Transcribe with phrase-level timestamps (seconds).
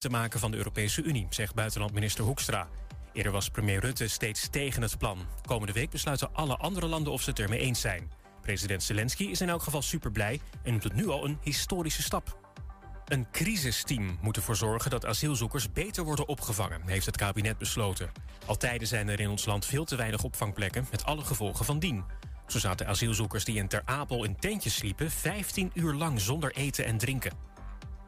[0.00, 2.68] te maken van de Europese Unie, zegt buitenlandminister Hoekstra.
[3.12, 5.18] Eerder was premier Rutte steeds tegen het plan.
[5.46, 8.10] Komende week besluiten alle andere landen of ze het ermee eens zijn.
[8.42, 12.02] President Zelensky is in elk geval super blij en noemt het nu al een historische
[12.02, 12.38] stap.
[13.04, 18.10] Een crisisteam moet ervoor zorgen dat asielzoekers beter worden opgevangen, heeft het kabinet besloten.
[18.46, 21.78] Al tijden zijn er in ons land veel te weinig opvangplekken, met alle gevolgen van
[21.78, 22.04] dien.
[22.46, 26.84] Zo zaten asielzoekers die in Ter Apel in tentjes sliepen 15 uur lang zonder eten
[26.84, 27.50] en drinken.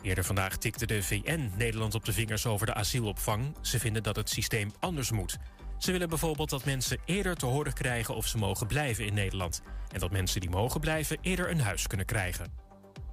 [0.02, 3.56] Eerder vandaag tikte de VN Nederland op de vingers over de asielopvang.
[3.60, 5.38] Ze vinden dat het systeem anders moet.
[5.78, 9.62] Ze willen bijvoorbeeld dat mensen eerder te horen krijgen of ze mogen blijven in Nederland.
[9.92, 12.52] En dat mensen die mogen blijven eerder een huis kunnen krijgen.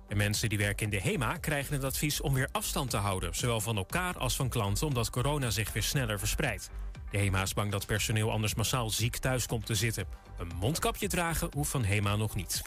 [0.07, 3.35] En mensen die werken in de HEMA krijgen het advies om weer afstand te houden,
[3.35, 6.69] zowel van elkaar als van klanten, omdat corona zich weer sneller verspreidt.
[7.11, 10.05] De HEMA is bang dat personeel anders massaal ziek thuis komt te zitten.
[10.37, 12.61] Een mondkapje dragen hoeft van HEMA nog niet.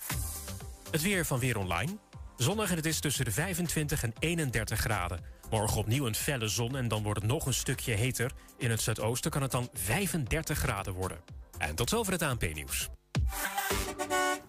[0.91, 1.99] Het weer van Weer Online.
[2.42, 5.20] Zonnig en het is tussen de 25 en 31 graden.
[5.51, 8.30] Morgen opnieuw een felle zon en dan wordt het nog een stukje heter.
[8.59, 11.18] In het zuidoosten kan het dan 35 graden worden.
[11.59, 12.88] En tot zover het ANP-nieuws.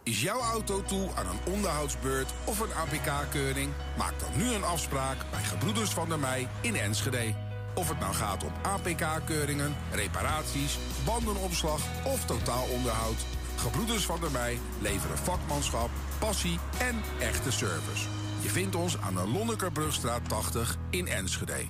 [0.03, 3.71] Is jouw auto toe aan een onderhoudsbeurt of een APK-keuring?
[3.97, 7.33] Maak dan nu een afspraak bij Gebroeders van der Mei in Enschede.
[7.75, 13.25] Of het nou gaat om APK-keuringen, reparaties, bandenopslag of totaalonderhoud.
[13.63, 18.07] Gebroeders van der Mei leveren vakmanschap, passie en echte service.
[18.41, 21.67] Je vindt ons aan de Lonnekerbrugstraat 80 in Enschede.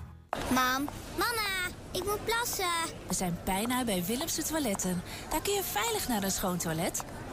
[0.50, 2.96] Mam, mama, ik moet plassen.
[3.08, 5.02] We zijn bijna bij Willemse Toiletten.
[5.30, 7.04] Daar kun je veilig naar een schoon toilet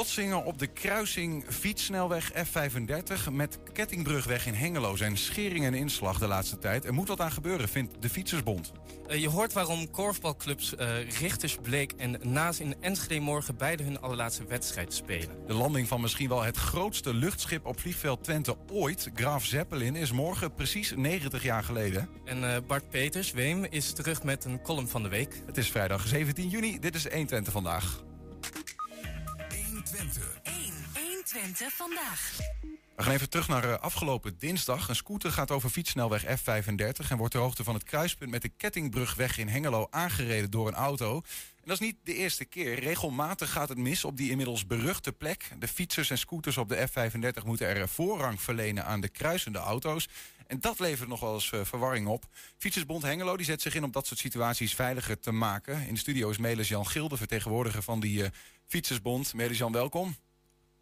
[0.00, 6.26] Botsingen op de kruising fietssnelweg F35 met Kettingbrugweg in Hengelo zijn schering en inslag de
[6.26, 6.84] laatste tijd.
[6.84, 8.72] Er moet wat aan gebeuren, vindt de Fietsersbond.
[9.08, 14.00] Uh, je hoort waarom korfbalclubs uh, Richters, Bleek en Naas in Enschede morgen beide hun
[14.00, 15.46] allerlaatste wedstrijd spelen.
[15.46, 20.12] De landing van misschien wel het grootste luchtschip op vliegveld Twente ooit, Graaf Zeppelin, is
[20.12, 22.08] morgen precies 90 jaar geleden.
[22.24, 25.42] En uh, Bart Peters, Weem, is terug met een column van de week.
[25.46, 28.08] Het is vrijdag 17 juni, dit is 1 Twente vandaag.
[29.84, 30.20] Twente.
[30.42, 30.54] 1,
[30.94, 32.38] 1 Twente vandaag.
[32.96, 34.88] We gaan even terug naar afgelopen dinsdag.
[34.88, 38.48] Een scooter gaat over fietssnelweg F35 en wordt ter hoogte van het kruispunt met de
[38.48, 41.14] Kettingbrugweg in Hengelo aangereden door een auto.
[41.16, 42.78] En dat is niet de eerste keer.
[42.78, 45.50] Regelmatig gaat het mis op die inmiddels beruchte plek.
[45.58, 50.08] De fietsers en scooters op de F35 moeten er voorrang verlenen aan de kruisende auto's.
[50.50, 52.24] En dat levert nog wel eens verwarring op.
[52.58, 55.86] Fietsersbond Hengelo die zet zich in om dat soort situaties veiliger te maken.
[55.86, 58.28] In de studio is Melis Jan Gilde, vertegenwoordiger van die uh,
[58.66, 59.34] Fietsersbond.
[59.34, 60.16] Melis Jan, welkom.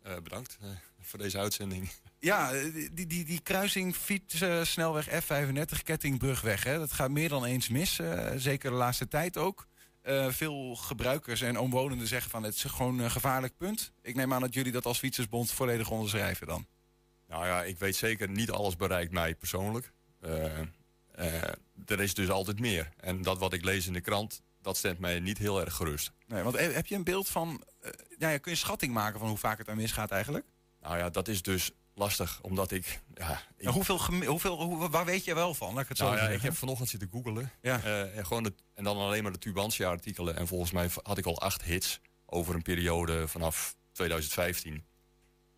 [0.07, 0.59] Uh, bedankt
[1.01, 1.91] voor deze uitzending.
[2.21, 2.53] Ja,
[2.93, 6.65] die, die, die kruising fietssnelweg F35, Kettingbrugweg.
[6.65, 8.01] Hè, dat gaat meer dan eens mis,
[8.37, 9.67] zeker de laatste tijd ook.
[10.29, 13.93] veel gebruikers en omwonenden zeggen van het is gewoon een gevaarlijk punt.
[14.03, 16.67] Ik neem aan dat jullie dat als Fietsersbond volledig onderschrijven dan.
[17.29, 19.93] Nou ja, ik weet zeker, niet alles bereikt mij persoonlijk.
[20.21, 20.59] Uh,
[21.19, 21.43] uh,
[21.87, 22.89] er is dus altijd meer.
[22.97, 26.13] En dat wat ik lees in de krant, dat stemt mij niet heel erg gerust.
[26.27, 27.63] Nee, want heb je een beeld van...
[28.19, 30.47] Ja, kun je schatting maken van hoe vaak het aan misgaat eigenlijk?
[30.81, 33.01] Nou ja, dat is dus lastig, omdat ik...
[33.15, 33.63] Ja, ik...
[33.65, 35.75] Nou, hoeveel, hoeveel, hoe, waar weet je wel van?
[35.75, 37.53] Laat ik het nou, zo ja, ik heb vanochtend zitten googelen.
[37.61, 37.83] Ja.
[37.83, 40.37] en, gewoon en dan alleen maar de Tubantia-artikelen.
[40.37, 44.85] En volgens mij had ik al acht hits over een periode vanaf 2015.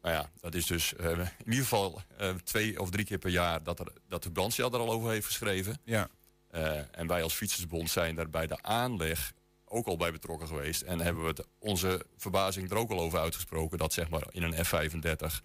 [0.02, 3.30] Nou ja, dat is dus uh, in ieder geval uh, twee of drie keer per
[3.30, 5.80] jaar dat, er, dat de Brandsja er al over heeft geschreven.
[5.84, 6.08] Ja.
[6.54, 9.32] Uh, en wij als Fietsersbond zijn daar bij de aanleg
[9.64, 10.82] ook al bij betrokken geweest.
[10.82, 14.42] En hebben we het, onze verbazing er ook al over uitgesproken dat zeg maar in
[14.42, 15.40] een F35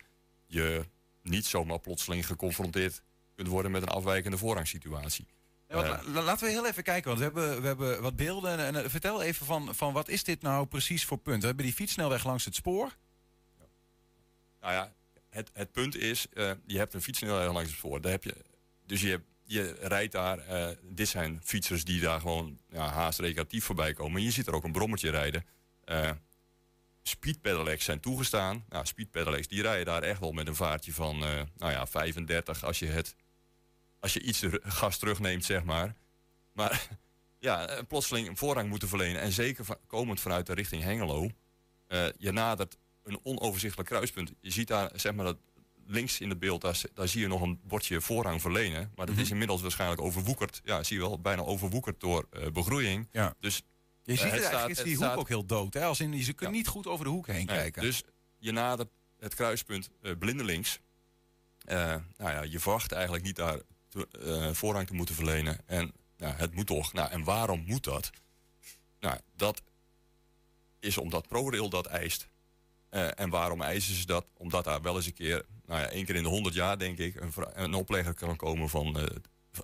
[0.46, 0.86] je
[1.22, 3.02] niet zomaar plotseling geconfronteerd
[3.36, 5.28] kunt worden met een afwijkende voorrangssituatie.
[5.68, 8.60] Ja, wat, laten we heel even kijken, want we hebben, we hebben wat beelden.
[8.60, 11.42] En, en vertel even van, van wat is dit nou precies voor punt?
[11.42, 12.96] We hebben die fietssnelweg langs het spoor.
[14.66, 14.94] Nou ja,
[15.30, 18.02] het, het punt is, uh, je hebt een fietssnelweg langs het spoor.
[18.02, 18.36] Daar heb je,
[18.86, 23.66] dus je, je rijdt daar, uh, dit zijn fietsers die daar gewoon ja, haast recreatief
[23.66, 24.22] voorbij komen.
[24.22, 25.46] Je ziet er ook een brommetje rijden.
[25.86, 26.12] Uh,
[27.78, 28.66] zijn toegestaan.
[28.70, 28.86] Nou,
[29.48, 33.16] die rijden daar echt wel met een vaartje van nou ja, 35 als je, het,
[34.00, 35.96] als je iets gas terugneemt, zeg maar.
[36.52, 36.88] Maar
[37.40, 39.22] ja, plotseling een voorrang moeten verlenen.
[39.22, 41.30] En zeker komend vanuit de richting Hengelo.
[42.18, 44.32] je nadert een onoverzichtelijk kruispunt.
[44.42, 45.38] Je ziet daar, zeg maar, dat
[45.88, 48.92] links in het beeld, daar, daar zie je nog een bordje voorrang verlenen.
[48.96, 49.24] Maar dat Mhm.
[49.24, 50.62] is inmiddels waarschijnlijk overwoekerd.
[50.64, 53.08] Ja, zie je wel, bijna overwoekerd door eh, begroeiing.
[53.12, 53.34] Ja.
[53.40, 53.62] Dus Je
[54.16, 55.74] ziet het het eigenlijk, staat- is die hoek staat- ook heel dood.
[55.74, 55.84] Hè?
[55.84, 56.50] Als in, je kunt Ja.
[56.50, 57.82] niet goed over de hoek heen Nee, kijken.
[57.82, 58.04] Dus
[58.38, 60.80] je nadert het kruispunt eh blindelings.
[61.66, 61.78] Eh,
[62.18, 63.60] nou ja, je verwacht eigenlijk niet daar
[63.90, 65.58] te- eh, voorrang te moeten verlenen.
[65.66, 66.94] En het moet toch.
[66.94, 68.10] Nou, en waarom moet dat?
[69.00, 69.62] Nou, dat
[70.80, 72.28] is omdat ProRail dat eist.
[72.96, 74.26] Eh, en waarom eisen ze dat?
[74.38, 76.98] Omdat daar wel eens een keer, nou ja, één keer in de honderd jaar denk
[76.98, 79.04] ik, een, een oplegger kan komen van eh,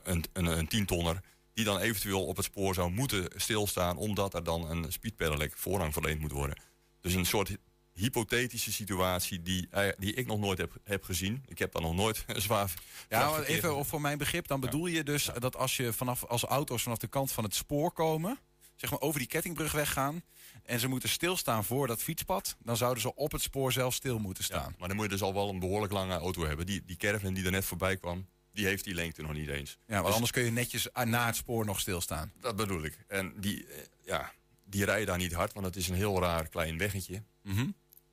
[0.03, 1.21] een, een, een tientonner.
[1.53, 5.93] Die dan eventueel op het spoor zou moeten stilstaan, omdat er dan een speedpedelec voorrang
[5.93, 6.61] verleend moet worden.
[7.01, 7.57] Dus een soort
[7.93, 11.43] hypothetische situatie die, eh, die ik nog nooit heb, heb gezien.
[11.47, 12.73] Ik heb daar nog nooit zwaar.
[13.09, 16.25] Ja, maar even of voor mijn begrip, dan bedoel je dus dat als je vanaf
[16.25, 18.39] als auto's vanaf de kant van het spoor komen,
[18.75, 20.23] zeg maar over die kettingbrug weggaan
[20.71, 24.19] en ze moeten stilstaan voor dat fietspad, dan zouden ze op het spoor zelf stil
[24.19, 24.75] moeten Ja, staan.
[24.77, 26.65] maar dan moet je dus al wel een behoorlijk lange auto hebben.
[26.65, 29.77] Die, die caravan die er net voorbij kwam, die heeft die lengte nog niet eens.
[29.85, 32.31] Ja, want Dus anders kun je netjes na het spoor nog stilstaan.
[32.39, 32.97] Dat bedoel ik.
[33.07, 34.31] En die, eh, ja,
[34.63, 37.23] die rijden daar niet hard, want het is een heel raar klein weggetje.
[37.43, 37.67] Mhm.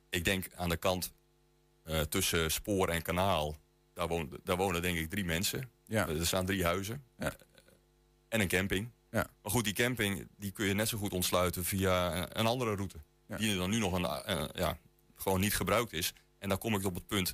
[0.09, 1.11] Ik denk aan de kant
[1.83, 3.57] eh, tussen spoor en kanaal,
[3.93, 5.69] daar wonen, daar wonen denk ik drie mensen.
[5.85, 6.07] Ja.
[6.07, 7.03] Er staan drie huizen.
[7.17, 7.33] Ja.
[8.27, 8.89] En een camping.
[9.11, 9.29] Ja.
[9.41, 12.97] Maar goed, die camping die kun je net zo goed ontsluiten via een, andere route.
[13.27, 13.37] Ja.
[13.37, 14.77] Die er dan nu nog een, eh, ja,
[15.15, 16.13] gewoon niet gebruikt is.
[16.39, 17.33] En dan kom ik op het punt,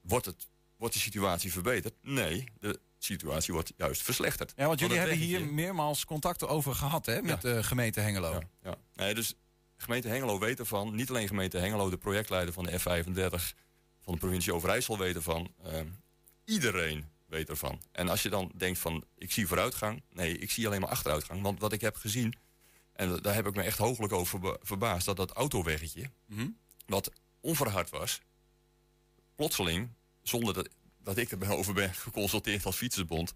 [0.00, 0.46] wordt, het,
[0.76, 1.94] wordt de situatie verbeterd?
[2.02, 4.52] Nee, de situatie wordt juist verslechterd.
[4.56, 8.32] Ja, want jullie hebben hier weggetje- meermaals contacten over gehad hè, met de gemeente Hengelo.
[8.32, 8.76] ja, ja.
[8.94, 9.34] Nee, dus
[9.76, 10.94] gemeente Hengelo weet ervan.
[10.94, 13.54] Niet alleen gemeente Hengelo, de projectleider van de F35
[14.04, 15.54] van de provincie Overijssel weet ervan.
[15.64, 15.86] Ehm,
[16.44, 17.82] iedereen weet ervan.
[17.92, 20.02] En als je dan denkt van, ik zie vooruitgang.
[20.12, 21.42] Nee, ik zie alleen maar achteruitgang.
[21.42, 22.34] Want wat ik heb gezien,
[22.92, 25.06] en daar heb ik me echt hooglijk over verba- verbaasd...
[25.06, 26.48] dat dat autoweggetje, Mhm.
[26.86, 27.10] wat
[27.40, 28.20] onverhard was...
[29.34, 29.88] plotseling,
[30.22, 30.68] zonder dat,
[31.02, 33.32] dat ik erover ben geconsulteerd als fietsersbond...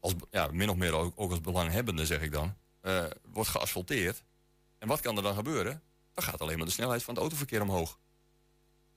[0.00, 2.56] Als, ja, min of meer ook, ook als belanghebbende, zeg ik dan...
[2.80, 4.22] eh, wordt geasfalteerd.
[4.78, 5.82] En wat kan er dan gebeuren?
[6.14, 7.98] Dan gaat alleen maar de snelheid van het autoverkeer omhoog.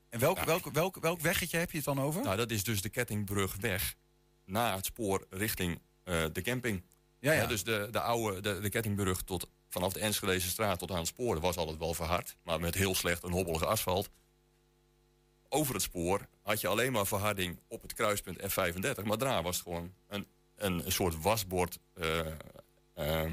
[0.09, 2.24] En welk, welk, welk, welk weggetje heb je het dan over?
[2.24, 3.95] Nou, dat is dus de kettingbrugweg
[4.45, 6.84] na het spoor richting eh, de camping.
[7.19, 7.42] ja, ja.
[7.42, 10.98] Ja, dus de, de oude de, de kettingbrug tot, vanaf de Enschedeze straat tot aan
[10.98, 12.36] het spoor was altijd wel verhard.
[12.44, 14.10] Maar met heel slecht en hobbelige asfalt.
[15.50, 19.04] Over het spoor had je alleen maar verharding op het kruispunt F35.
[19.04, 22.19] Maar daarna was het gewoon een, een, een soort wasbord eh,
[22.94, 23.31] eh,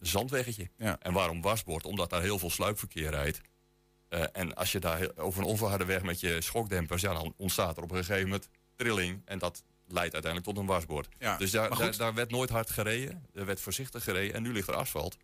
[0.00, 0.70] zandweggetje.
[0.76, 0.98] Ja.
[1.00, 1.84] En waarom wasbord?
[1.84, 3.40] Omdat daar heel veel sluipverkeer rijdt.
[4.32, 7.02] En als je daar over een onverharde weg met je schokdempers...
[7.02, 9.22] Ja, dan ontstaat er op een gegeven moment trilling.
[9.24, 11.08] En dat leidt uiteindelijk tot een wasbord.
[11.18, 13.26] Ja, Dus daar, daar, werd nooit hard gereden.
[13.34, 14.34] Er werd voorzichtig gereden.
[14.34, 15.16] En nu ligt er asfalt.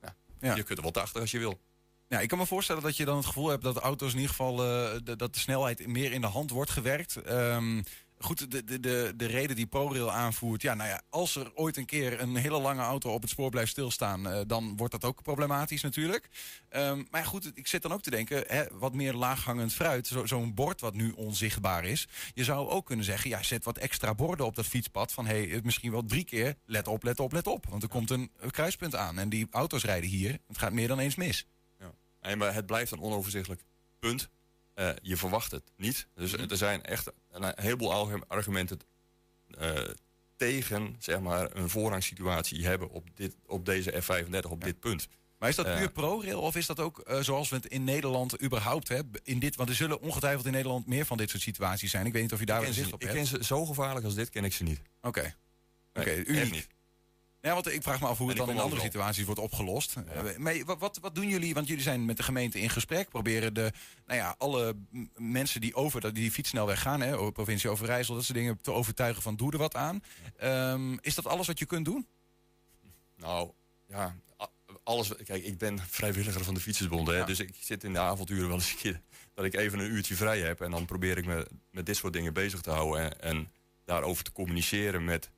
[0.00, 0.54] Ja, Ja.
[0.54, 1.60] Je kunt er wel 80 als je wil.
[2.08, 4.16] Ja, ik kan me voorstellen dat je dan het gevoel hebt dat de auto's in
[4.16, 7.16] ieder geval eh, de, dat de snelheid meer in de hand wordt gewerkt.
[7.16, 7.82] Ehm,
[8.18, 11.76] goed, de, de, de, de reden die ProRail aanvoert, ja, nou ja, als er ooit
[11.76, 15.04] een keer een hele lange auto op het spoor blijft stilstaan, eh, dan wordt dat
[15.04, 16.28] ook problematisch natuurlijk.
[16.68, 20.06] Ehm, maar ja, goed, ik zit dan ook te denken, hè, wat meer laaghangend fruit,
[20.06, 22.08] zo- zo'n bord wat nu onzichtbaar is.
[22.34, 25.42] Je zou ook kunnen zeggen, ja, zet wat extra borden op dat fietspad van hey,
[25.46, 27.66] het misschien wel drie keer, let op, let op, let op.
[27.68, 30.98] Want er komt een kruispunt aan en die auto's rijden hier, het gaat meer dan
[30.98, 31.46] eens mis.
[32.20, 33.62] Nee, maar het blijft een onoverzichtelijk
[33.98, 34.28] punt.
[34.78, 36.06] Eh, je verwacht het niet.
[36.14, 36.50] Dus Mhm.
[36.50, 38.78] er zijn echt een heleboel argu- argumenten
[39.58, 39.72] eh,
[40.36, 45.08] tegen zeg maar, een voorrangssituatie hebben op, dit, op deze F35, op dit punt.
[45.38, 45.76] Maar is dat Eh.
[45.76, 49.20] puur ProRail of is dat ook zoals we het in Nederland überhaupt hebben?
[49.24, 52.06] In dit, want er zullen ongetwijfeld in Nederland meer van dit soort situaties zijn.
[52.06, 53.18] Ik weet niet of je daar Ik wel ken, zicht op ik hebt.
[53.18, 54.80] ken ze zo gevaarlijk als dit, ken ik ze niet.
[55.00, 55.34] Oké.
[55.94, 56.50] Oké, uniek.
[56.52, 56.66] niet.
[57.48, 59.96] Ja, want ik vraag me af hoe het dan in andere situaties wordt opgelost.
[59.96, 61.54] Eh, maar wat, wat, doen jullie?
[61.54, 63.08] Want jullie zijn met de gemeente in gesprek.
[63.08, 63.72] Proberen de,
[64.06, 64.76] nou ja, alle
[65.16, 68.72] mensen die over dat- die fietssnelweg gaan, hè, over provincie Overijssel, dat soort dingen, te
[68.72, 70.02] overtuigen van doe er wat aan.
[70.36, 72.06] Ehm, is dat alles wat je kunt doen?
[73.16, 73.50] Nou,
[73.88, 74.16] ja,
[74.82, 75.12] alles.
[75.24, 77.06] Kijk, ik ben vrijwilliger van de Fietsersbond.
[77.08, 77.24] Hè, Ja.
[77.24, 79.00] Dus ik zit in de avonturen wel eens een keer
[79.34, 80.60] dat ik even een uurtje vrij heb.
[80.60, 83.02] En dan probeer ik me met dit soort dingen bezig te houden.
[83.02, 83.52] En, en
[83.84, 85.30] daarover te communiceren met,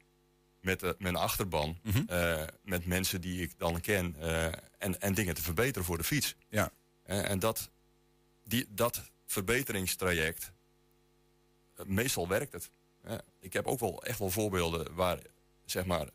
[0.61, 1.79] met de, mijn achterban.
[1.83, 2.03] Mhm.
[2.07, 4.17] eh, met mensen die ik dan ken.
[4.19, 4.45] eh,
[4.79, 6.35] en, en dingen te verbeteren voor de fiets.
[6.49, 6.73] Ja.
[7.03, 7.71] Eh, en dat,
[8.45, 10.53] die, dat verbeteringstraject,
[11.77, 12.71] eh, meestal werkt het.
[13.03, 15.19] Eh, ik heb ook wel echt wel voorbeelden waar,
[15.65, 16.09] zeg maar,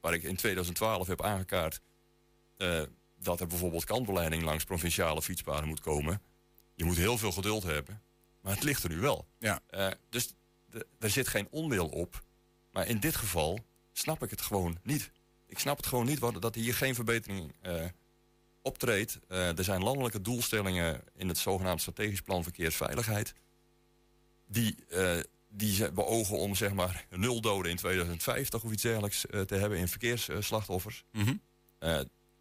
[0.00, 1.80] waar ik in 2012 heb aangekaart
[2.56, 2.82] eh,
[3.18, 6.22] dat er bijvoorbeeld kantbeleiding langs provinciale fietspaden moet komen.
[6.74, 8.02] Je moet heel veel geduld hebben,
[8.40, 9.26] maar het ligt er nu wel.
[9.38, 9.60] Ja.
[9.68, 10.34] Eh, dus
[10.98, 12.22] er zit geen onwil op.
[12.72, 13.58] Maar in dit geval
[13.92, 15.10] snap ik het gewoon niet.
[15.46, 17.84] Ik snap het gewoon niet wat, dat hier geen verbetering eh,
[18.62, 19.18] optreedt.
[19.28, 23.34] Eh, er zijn landelijke doelstellingen in het zogenaamd strategisch plan verkeersveiligheid.
[24.46, 29.54] Die, eh, die beogen om zeg maar nul doden in 2050 of iets dergelijks te
[29.54, 31.04] hebben in verkeersslachtoffers.
[31.12, 31.34] Mhm.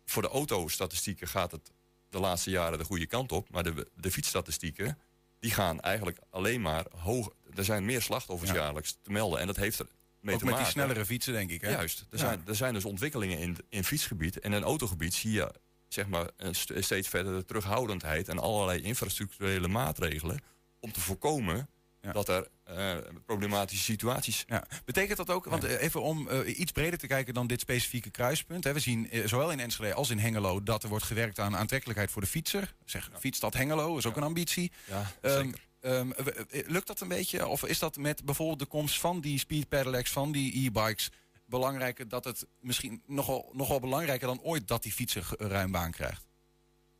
[0.06, 1.72] Voor de autostatistieken gaat het
[2.10, 3.50] de laatste jaren de goede kant op.
[3.50, 4.98] Maar de, de fietsstatistieken
[5.40, 7.30] die gaan eigenlijk alleen maar hoog.
[7.56, 8.56] Er zijn meer slachtoffers Ja.
[8.56, 9.40] jaarlijks te melden.
[9.40, 9.88] En dat heeft er
[10.22, 10.66] mee Ook met maken.
[10.66, 11.62] die snellere fietsen, denk ik.
[11.62, 11.70] Hè?
[11.70, 12.00] Juist.
[12.00, 12.18] Er, Ja.
[12.18, 14.40] zijn, er zijn dus ontwikkelingen in, in fietsgebied.
[14.40, 15.54] En in autogebied zie je
[15.88, 20.40] zeg maar, een st- steeds verder terughoudendheid en allerlei infrastructurele maatregelen
[20.80, 21.70] om te voorkomen
[22.02, 22.12] Ja.
[22.12, 24.44] dat er eh, problematische situaties.
[24.48, 24.66] Ja.
[24.86, 28.10] Betekent dat ook, want eh, even om eh, iets breder te kijken dan dit specifieke
[28.10, 28.64] kruispunt.
[28.64, 32.12] Hè, we zien zowel in Enschede als in Hengelo dat er wordt gewerkt aan aantrekkelijkheid
[32.12, 32.74] voor de fietser.
[32.86, 34.72] Zeg, fietsstad Hengelo is ook een ambitie.
[34.86, 35.60] Ja, Ehm, zeker.
[35.82, 37.48] Ehm, eh, lukt dat een beetje?
[37.48, 41.10] Of is dat met bijvoorbeeld de komst van die speed pedelecs, van die e-bikes,
[41.46, 45.92] belangrijker dat het misschien nogal, nogal belangrijker dan ooit dat die fietser ge- ruim baan
[45.92, 46.26] krijgt?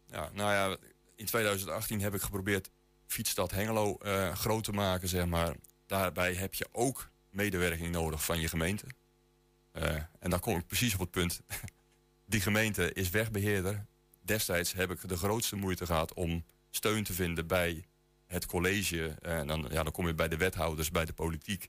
[0.08, 0.78] Ja, nou ja,
[1.16, 2.70] in 2018 heb ik geprobeerd
[3.08, 5.56] fietsstad Hengelo eh, groot te maken, zeg maar.
[5.86, 8.86] Daarbij heb je ook medewerking nodig van je gemeente.
[9.72, 11.42] Eh, en dan kom ik precies op het punt.
[12.26, 13.86] Die gemeente is wegbeheerder.
[14.22, 17.86] Destijds heb ik de grootste moeite gehad om steun te vinden bij
[18.32, 19.16] het college.
[19.22, 21.68] Eh, En dan, ja, dan kom je bij de wethouders, bij de politiek.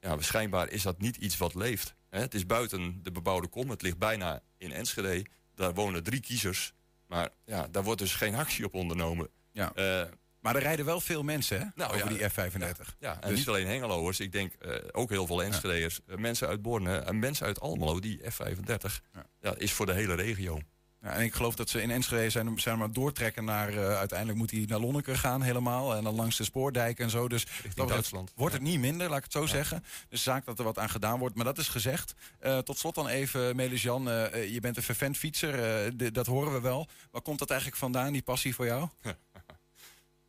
[0.00, 1.94] Ja, schijnbaar is dat niet iets wat leeft.
[2.10, 2.20] Hè?
[2.20, 3.70] Het is buiten de bebouwde kom.
[3.70, 5.26] Het ligt bijna in Enschede.
[5.54, 6.72] Daar wonen drie kiezers.
[7.06, 9.28] Maar ja, daar wordt dus geen actie op ondernomen.
[9.52, 9.72] Ja.
[9.74, 10.04] Eh,
[10.40, 12.96] Maar er rijden wel veel mensen hè, Nou, over ja, die F35.
[12.98, 14.20] ja, en Dus- niet alleen Hengeloers.
[14.20, 16.00] Ik denk eh, ook heel veel Enschedeërs.
[16.06, 18.00] eh, mensen uit Borne en mensen uit Almelo.
[18.00, 19.26] Die F35 Ja.
[19.40, 19.54] ja.
[19.56, 20.60] is voor de hele regio.
[21.02, 23.68] Ja, en ik geloof dat ze in Enschede zijn, zijn maar doortrekken naar...
[23.68, 25.94] eh, uiteindelijk moet hij naar Lonneke gaan helemaal.
[25.94, 27.28] En dan langs de spoordijk en zo.
[27.28, 28.32] Dus dat Duitsland.
[28.36, 29.84] wordt het niet minder, laat ik het zo zeggen.
[30.08, 31.34] Dus zaak dat er wat aan gedaan wordt.
[31.34, 32.14] Maar dat is gezegd.
[32.38, 34.10] Eh, tot slot dan even, Melis Jan.
[34.10, 35.52] eh, je bent een vervent fietser.
[35.96, 36.88] de- dat horen we wel.
[37.10, 38.88] Waar komt dat eigenlijk vandaan, die passie voor jou?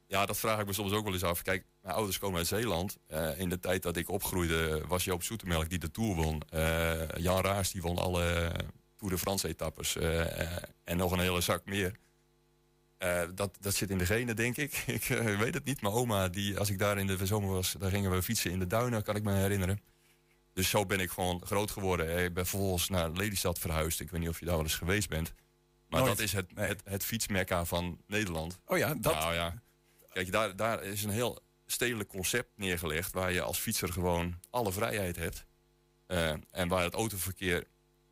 [0.07, 1.41] Ja, dat vraag ik me soms ook wel eens af.
[1.41, 2.97] Kijk, mijn ouders komen uit Zeeland.
[3.37, 6.41] In de tijd dat ik opgroeide was Joop Zoetemelk die de Tour won.
[7.17, 8.51] Jan Raas die won alle
[8.99, 9.95] Tour de France etappes.
[9.95, 11.99] eh, eh, en nog een hele zak meer.
[12.97, 14.73] Eh, dat, dat zit in de genen, denk ik.
[14.99, 15.03] ik
[15.39, 15.81] weet het niet.
[15.81, 18.59] Mijn oma, die, als ik daar in de zomer was, daar gingen we fietsen in
[18.59, 19.81] de duinen, kan ik me herinneren.
[20.53, 22.23] Dus zo ben ik gewoon groot geworden.
[22.23, 23.99] Ik ben vervolgens naar Lelystad verhuisd.
[23.99, 25.33] Ik weet niet of je daar wel eens geweest bent.
[25.87, 26.17] Maar Nooit.
[26.17, 28.59] dat is het, het, het fietsmekka van Nederland.
[28.65, 29.13] Oh ja, dat...
[29.13, 29.61] Nou ja,
[30.13, 33.13] kijk, daar, daar is een heel stedelijk concept neergelegd...
[33.13, 35.45] waar je als fietser gewoon alle vrijheid hebt.
[36.51, 37.67] En waar het autoverkeer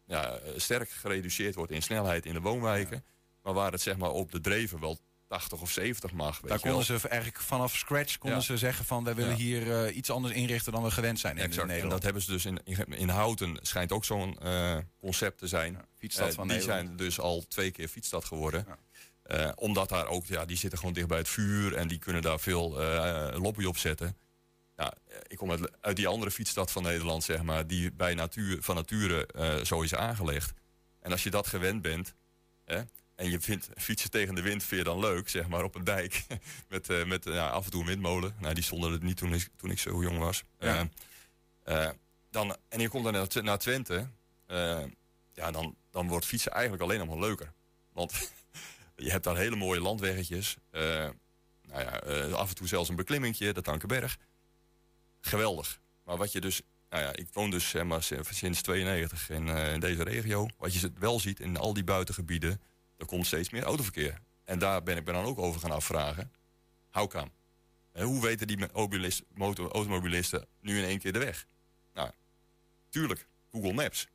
[0.08, 3.04] ja, sterk gereduceerd wordt in snelheid in de woonwijken.
[3.44, 4.98] Maar waar het zeg maar op de dreven wel
[5.28, 6.40] 80 of 70 mag.
[6.40, 6.74] Weet Daar wel.
[6.74, 8.44] konden ze eigenlijk vanaf scratch konden Ja.
[8.46, 9.04] ze zeggen van...
[9.04, 9.38] wij willen Ja.
[9.38, 11.62] hier eh, iets anders inrichten dan we gewend zijn in, Exact.
[11.62, 11.94] En Nederland.
[11.94, 15.86] dat hebben ze dus in, in, Houten schijnt ook zo'n eh, concept te zijn.
[15.98, 16.86] Fietsstad Eh, van die Nederland.
[16.88, 18.66] zijn dus al twee keer fietsstad geworden.
[19.56, 22.40] Omdat daar ook, ja, die zitten gewoon dicht bij het vuur en die kunnen daar
[22.40, 22.70] veel
[23.40, 24.18] lobby op zetten.
[24.78, 28.14] Ja, eh, ik kom uit, uit die andere fietsstad van Nederland, zeg maar, die bij
[28.14, 30.54] natuur, van nature eh, zo is aangelegd.
[31.00, 32.14] En als je dat gewend bent,
[32.66, 32.82] hè,
[33.16, 35.84] en je vindt fietsen tegen de wind vind je dan leuk, zeg maar, op een
[35.84, 36.26] dijk.
[36.70, 38.36] met eh, met ja, af en toe een windmolen.
[38.40, 40.44] Nou, die stonden er niet toen ik, toen ik zo jong was.
[40.60, 40.90] Ja.
[42.30, 44.08] Dan, en je komt dan naar, Tw- naar Twente.
[45.34, 47.54] ja, dan, dan wordt fietsen eigenlijk alleen nog maar leuker.
[47.94, 48.32] Want
[48.96, 50.58] je hebt daar hele mooie landweggetjes.
[50.72, 51.14] nou
[51.68, 52.00] ja,
[52.32, 54.18] af en toe zelfs een beklimmingje, de Tankenberg.
[55.22, 55.80] Geweldig.
[56.04, 56.62] Maar wat je dus...
[56.90, 60.48] Nou ja, ik woon dus maar, sinds 92 in, eh, in deze regio.
[60.58, 62.62] Wat je wel ziet in al die buitengebieden...
[62.98, 64.20] er komt steeds meer autoverkeer.
[64.44, 66.32] En daar ben ik me dan ook over gaan afvragen.
[66.92, 67.32] How come?
[67.92, 68.58] En hoe weten die
[69.72, 71.46] automobilisten nu in één keer de weg?
[71.94, 72.12] Nou,
[72.90, 74.08] tuurlijk, Google Maps.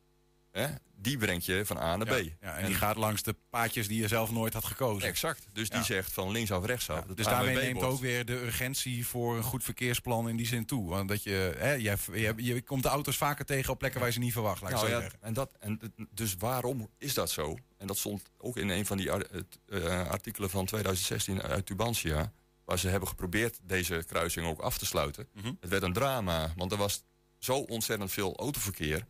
[0.53, 0.67] Hè?
[0.95, 2.23] Die brengt je van A naar B.
[2.41, 5.07] Ja, en, die gaat langs de paadjes die je zelf nooit had gekozen.
[5.07, 5.47] Exact.
[5.53, 7.05] Dus die zegt van linksaf, rechtsaf.
[7.05, 10.89] Dus daarmee neemt ook weer de urgentie voor een goed verkeersplan in die zin toe.
[10.89, 14.09] Want dat je, hè, je, je, je komt de auto's vaker tegen op plekken waar
[14.09, 14.61] je ze niet verwacht.
[14.61, 15.79] Laat Nou ja, en dat, en,
[16.11, 17.57] dus waarom is dat zo?
[17.77, 22.31] En dat stond ook in een van die eh, artikelen van 2016 uit Tubantia.
[22.65, 25.27] Waar ze hebben geprobeerd deze kruising ook af te sluiten.
[25.33, 25.53] Mhm.
[25.59, 27.03] Het werd een drama, want er was
[27.39, 29.05] zo ontzettend veel autoverkeer.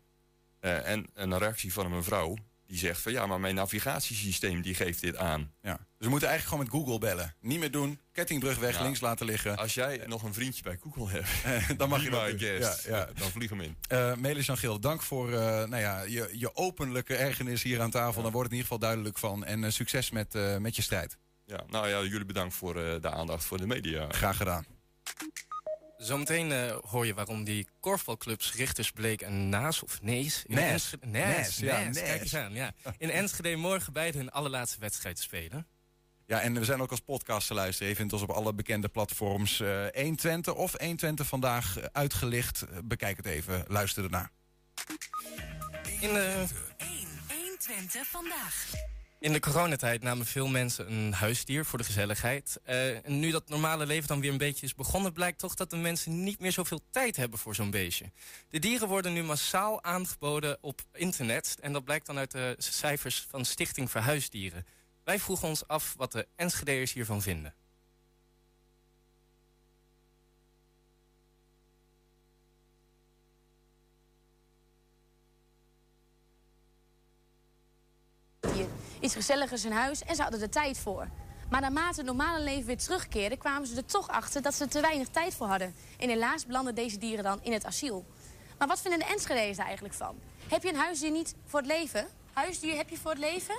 [0.63, 4.75] Eh, en een reactie van een mevrouw die zegt van ja, maar mijn navigatiesysteem die
[4.75, 5.51] geeft dit aan.
[5.61, 5.71] Ja.
[5.77, 7.35] Dus we moeten eigenlijk gewoon met Google bellen.
[7.41, 7.99] Niet meer doen.
[8.11, 8.83] Kettingbrug weg, Ja.
[8.83, 9.57] links laten liggen.
[9.57, 11.29] Als jij nog een vriendje bij Google hebt,
[11.79, 12.83] dan mag je dat guest.
[12.85, 13.09] Ja, ja.
[13.15, 13.77] dan vlieg hem in.
[13.87, 17.91] Eh Melis Jan Geel, dank voor eh, nou ja, je, je openlijke ergernis hier aan
[17.91, 18.21] tafel.
[18.21, 19.45] Daar wordt het in ieder geval duidelijk van.
[19.45, 21.17] En eh, succes met, met je strijd.
[21.45, 24.07] Ja, nou ja, jullie bedankt voor de aandacht voor de media.
[24.09, 24.65] Graag gedaan.
[26.03, 30.43] Zometeen uh, hoor je waarom die korfbalclubs Richters, Bleek en Naas, of Nees...
[30.45, 30.93] In Nes.
[31.01, 32.01] Nes, ja, Nes.
[32.01, 32.73] Kijk eens aan, ja.
[32.97, 35.67] In Enschede morgen beide hun allerlaatste wedstrijd spelen.
[36.25, 37.89] Ja, en we zijn ook als podcast te luisteren.
[37.89, 42.65] Je vindt ons op alle bekende platforms uh, 120 of 120 vandaag uitgelicht.
[42.83, 44.31] Bekijk het even, luister ernaar.
[45.99, 46.45] In de...
[47.27, 48.91] 120 vandaag.
[49.23, 52.59] In de coronatijd namen veel mensen een huisdier voor de gezelligheid.
[52.63, 55.13] En nu dat normale leven dan weer een beetje is begonnen...
[55.13, 58.11] blijkt toch dat de mensen niet meer zoveel tijd hebben voor zo'n beestje.
[58.49, 61.57] De dieren worden nu massaal aangeboden op internet...
[61.61, 64.65] en dat blijkt dan uit de cijfers van Stichting Verhuisdieren.
[65.03, 67.53] Wij vroegen ons af wat de Enschedeers hiervan vinden.
[79.03, 81.07] Iets gezelligers in huis en ze hadden er tijd voor.
[81.49, 83.37] Maar naarmate het normale leven weer terugkeerde...
[83.37, 85.75] kwamen ze er toch achter dat ze er te weinig tijd voor hadden.
[85.97, 88.05] En helaas belanden deze dieren dan in het asiel.
[88.57, 90.15] Maar wat vinden de Enschede's er eigenlijk van?
[90.47, 92.07] Heb je een huisdier niet voor het leven?
[92.33, 93.55] Huisdier heb je voor het leven?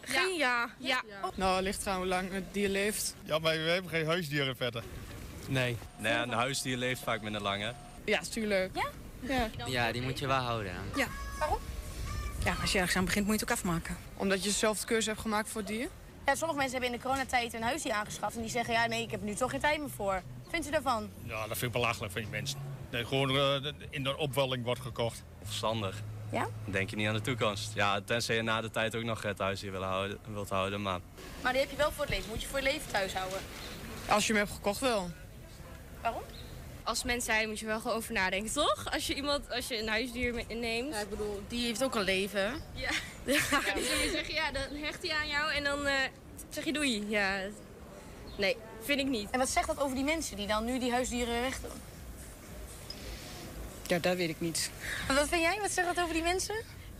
[0.00, 0.70] Geen ja.
[0.78, 1.02] Ja.
[1.08, 1.30] ja.
[1.34, 3.14] Nou, ligt eraan hoe lang het dier leeft.
[3.22, 4.82] Ja, maar we hebben geen huisdieren verder.
[5.48, 5.76] Nee.
[5.96, 7.70] Nee, een huisdier leeft vaak minder lang, hè?
[8.04, 8.70] Ja, tuurlijk.
[8.74, 8.90] Ja?
[9.20, 10.72] Ja, ja die moet je wel houden.
[10.96, 11.06] Ja.
[11.38, 11.58] Waarom?
[12.46, 13.96] Ja, als je ergens aan begint, moet je het ook afmaken.
[14.16, 15.88] Omdat je zelf de keuze hebt gemaakt voor het dier?
[16.26, 18.36] Ja, sommige mensen hebben in de coronatijd een huisdier aangeschaft...
[18.36, 20.22] en die zeggen, ja, nee, ik heb er nu toch geen tijd meer voor.
[20.48, 21.10] Vindt u daarvan?
[21.22, 22.58] Ja, dat vind ik belachelijk van die mensen.
[22.90, 25.22] Dat gewoon uh, in de opwelling wordt gekocht.
[25.42, 26.02] Verstandig.
[26.30, 26.48] Ja?
[26.64, 27.74] Dan denk je niet aan de toekomst.
[27.74, 31.00] Ja, tenzij je na de tijd ook nog het huisdier wil houden, wilt houden, maar...
[31.42, 32.28] Maar die heb je wel voor het leven.
[32.28, 33.38] Moet je voor het leven thuis houden?
[34.08, 35.10] Als je hem hebt gekocht wel.
[36.02, 36.22] Waarom?
[36.86, 38.92] Als mens zijn moet je wel gewoon over nadenken, toch?
[38.92, 40.94] Als je iemand, als je een huisdier neemt.
[40.94, 42.62] Ja, ik bedoel, die heeft ook een leven.
[42.72, 42.90] Ja.
[43.24, 43.40] ja.
[43.50, 43.74] ja.
[43.74, 45.92] Dus dan zeg je, ja, dan hecht hij aan jou en dan uh,
[46.48, 47.08] zeg je doei.
[47.08, 47.40] Ja.
[48.36, 49.30] Nee, vind ik niet.
[49.30, 51.70] En wat zegt dat over die mensen die dan nu die huisdieren wegdoen?
[53.86, 54.70] Ja, dat weet ik niet.
[55.08, 55.58] wat vind jij?
[55.60, 56.54] Wat zegt dat over die mensen?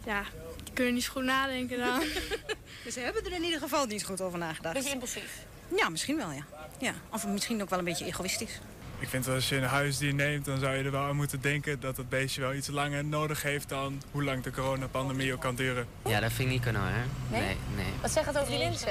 [0.04, 0.24] Ja,
[0.64, 2.00] die kunnen niet zo goed nadenken dan.
[2.84, 4.74] dus ze hebben er in ieder geval niet goed over nagedacht.
[4.74, 5.44] Beetje impulsief?
[5.76, 6.46] Ja, misschien wel, ja.
[6.78, 6.94] ja.
[7.10, 8.58] Of misschien ook wel een beetje egoïstisch.
[8.98, 11.80] Ik vind als je een huisdier neemt, dan zou je er wel aan moeten denken
[11.80, 15.54] dat het beestje wel iets langer nodig heeft dan hoe lang de coronapandemie ook kan
[15.54, 15.86] duren.
[16.04, 16.90] Ja, dat vind ik niet kunnen hoor.
[17.30, 17.40] Nee?
[17.40, 17.92] Nee, nee.
[18.00, 18.88] Wat zegt dat over die mensen?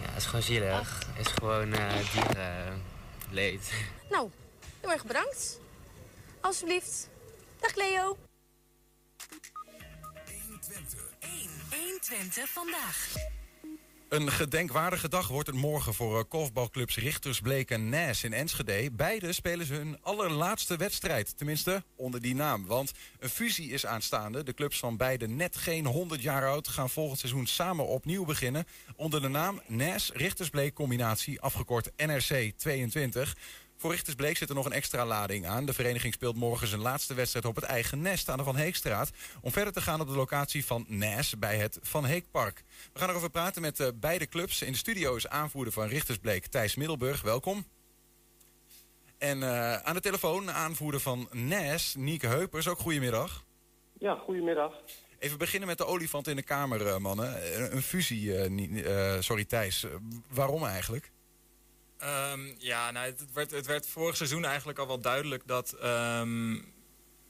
[0.00, 0.98] Ja, het is gewoon zielig.
[1.12, 3.72] Het is gewoon uh, dierenleed.
[4.10, 4.30] Nou,
[4.80, 5.60] heel erg bedankt.
[6.40, 7.08] Alsjeblieft.
[7.60, 8.16] Dag Leo.
[10.46, 11.00] 120.
[11.70, 13.08] 120 vandaag.
[14.10, 18.90] Een gedenkwaardige dag wordt het morgen voor uh, korfbalclubs Richters, Bleek en Nes in Enschede.
[18.92, 22.66] Beide spelen ze hun allerlaatste wedstrijd, tenminste onder die naam.
[22.66, 24.42] Want een fusie is aanstaande.
[24.42, 28.66] De clubs van beide net geen 100 jaar oud gaan volgend seizoen samen opnieuw beginnen.
[28.96, 33.36] Onder de naam Nes Richters Bleek combinatie, afgekort NRC 22.
[33.80, 35.64] Voor Richtersbleek zit er nog een extra lading aan.
[35.64, 39.10] De vereniging speelt morgen zijn laatste wedstrijd op het eigen nest aan de Van Heekstraat.
[39.40, 42.64] Om verder te gaan op de locatie van Nes bij het Van Heekpark.
[42.92, 44.62] We gaan erover praten met uh, beide clubs.
[44.62, 47.22] In de studio is aanvoerder van Richtersbleek Thijs Middelburg.
[47.22, 47.64] Welkom.
[49.18, 52.68] En uh, aan de telefoon aanvoerder van Nes, Nieke Heupers.
[52.68, 53.44] Ook goedemiddag.
[53.98, 54.72] Ja, goedemiddag.
[55.18, 57.36] Even beginnen met de olifant in de kamer, uh, mannen.
[57.74, 58.34] Een fusie,
[59.22, 59.86] sorry Thijs.
[60.28, 61.10] waarom eigenlijk?
[62.04, 66.72] Um, ja, nou, het, werd, het werd vorig seizoen eigenlijk al wel duidelijk dat um,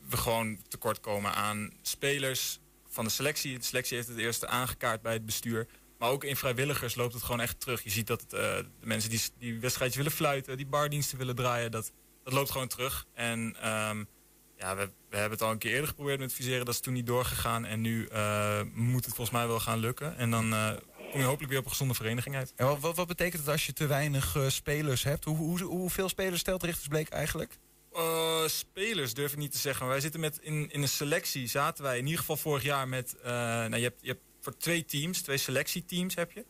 [0.09, 3.59] we gewoon tekort komen aan spelers van de selectie.
[3.59, 5.67] De selectie heeft het eerst aangekaart bij het bestuur.
[5.99, 7.83] Maar ook in vrijwilligers loopt het gewoon echt terug.
[7.83, 11.71] Je ziet dat uh, de mensen die, die wedstrijdjes willen fluiten, die bardiensten willen draaien,
[11.71, 11.93] dat,
[12.25, 13.07] dat loopt gewoon terug.
[13.15, 14.09] En um,
[14.57, 16.65] ja, we, we, hebben het al een keer eerder geprobeerd met viseren.
[16.65, 17.65] Dat is toen niet doorgegaan.
[17.65, 20.17] En nu uh, moet het volgens mij wel gaan lukken.
[20.17, 20.71] En dan uh,
[21.11, 22.53] kom je hopelijk weer op een gezonde vereniging uit.
[22.57, 25.25] En wat, wat betekent het als je te weinig uh, spelers hebt?
[25.25, 27.59] Hoe, hoe, hoeveel spelers stelt Richtersbleek eigenlijk?
[27.93, 29.83] Uh, spelers durf ik niet te zeggen.
[29.83, 32.89] Maar wij zitten met in, in een selectie zaten wij in ieder geval vorig jaar
[32.89, 33.15] met.
[33.19, 36.45] Uh, nou, je, hebt, je hebt voor twee teams, twee selectieteams heb je.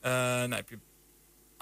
[0.00, 0.78] nou heb je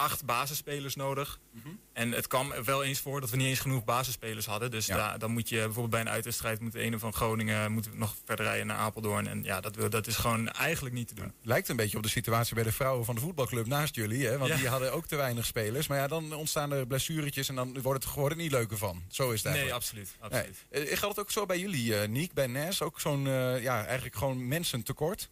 [0.00, 1.40] acht basisspelers nodig.
[1.50, 1.80] Mm -hmm.
[1.92, 4.70] En het kwam wel eens voor dat we niet eens genoeg basisspelers hadden.
[4.70, 4.96] Dus ja.
[4.96, 6.60] da, dan moet je bijvoorbeeld bij een uitwedstrijd...
[6.60, 9.26] moet de ene van Groningen moet nog verder rijden naar Apeldoorn.
[9.26, 11.32] En ja, dat, dat is gewoon eigenlijk niet te doen.
[11.42, 14.26] Lijkt een beetje op de situatie bij de vrouwen van de voetbalclub naast jullie.
[14.26, 14.38] Hè?
[14.38, 14.56] Want ja.
[14.56, 15.86] die hadden ook te weinig spelers.
[15.86, 19.02] Maar ja, dan ontstaan er blessuretjes en dan wordt het gewoon niet leuker van.
[19.08, 19.64] Zo is het eigenlijk.
[19.64, 20.16] Nee, absoluut.
[20.18, 20.64] absoluut.
[20.70, 20.82] Nee.
[20.82, 22.82] Uh, geldt het ook zo bij jullie, uh, Niek, bij NES?
[22.82, 25.30] Ook zo'n, uh, ja, eigenlijk gewoon mensen tekort?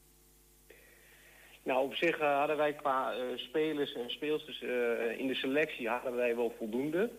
[1.63, 5.89] Nou, op zich uh, hadden wij qua uh, spelers en speelsters uh, in de selectie
[5.89, 7.11] hadden wij wel voldoende.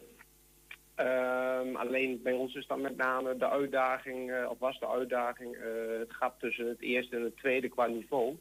[0.95, 5.57] Um, alleen bij ons is dan met name de uitdaging, of was de uitdaging,
[5.99, 8.37] het gat tussen het eerste en het tweede qua niveau.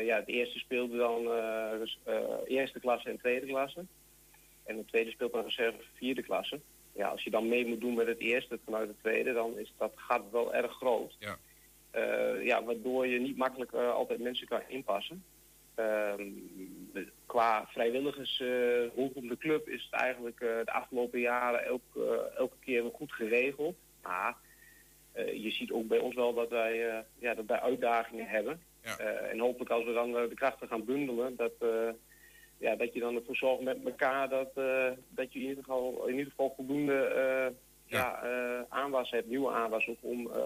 [0.00, 1.20] ja, het eerste speelde dan
[2.46, 3.84] eerste klasse en tweede klasse.
[4.64, 6.60] En het tweede speelt dan reserve vierde klasse.
[6.92, 9.72] ja, als je dan mee moet doen met het eerste vanuit het tweede, dan is
[9.78, 11.16] dat gat wel erg groot.
[11.18, 11.38] Ja.
[11.96, 15.24] Eh, ja, waardoor je niet makkelijk eh, altijd mensen kan inpassen.
[15.74, 16.22] Ehm,
[17.26, 18.42] qua vrijwilligers
[18.94, 21.82] rondom de club is het eigenlijk eh, de afgelopen jaren elk,
[22.36, 23.76] elke keer goed geregeld.
[24.02, 24.36] Maar
[25.14, 28.60] je ziet ook bij ons wel dat wij, ja, dat wij uitdagingen hebben.
[29.30, 31.52] En hopelijk als we dan de krachten gaan bundelen, dat,
[32.58, 34.54] ja, dat je dan ervoor zorgt met elkaar dat,
[35.08, 37.52] dat je in ieder geval, in ieder geval voldoende
[37.86, 38.22] ja.
[38.22, 40.40] eh, aanwas hebt, nieuwe aanwas ook om eh,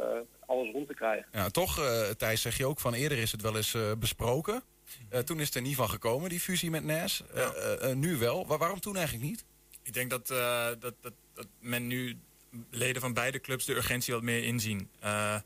[0.47, 1.27] alles rond te krijgen.
[1.33, 4.63] Ja, toch, eh, Thijs, zeg je ook van eerder is het wel eens eh, besproken.
[5.09, 7.23] Eh, toen is het er niet van gekomen, die fusie met NAS.
[7.35, 8.47] Eh, nu wel.
[8.47, 9.45] Wa- waarom toen eigenlijk niet?
[9.83, 12.19] Ik denk dat, eh, dat, dat, dat men nu
[12.71, 14.91] leden van beide clubs de urgentie wat meer inzien.
[15.01, 15.37] Eh,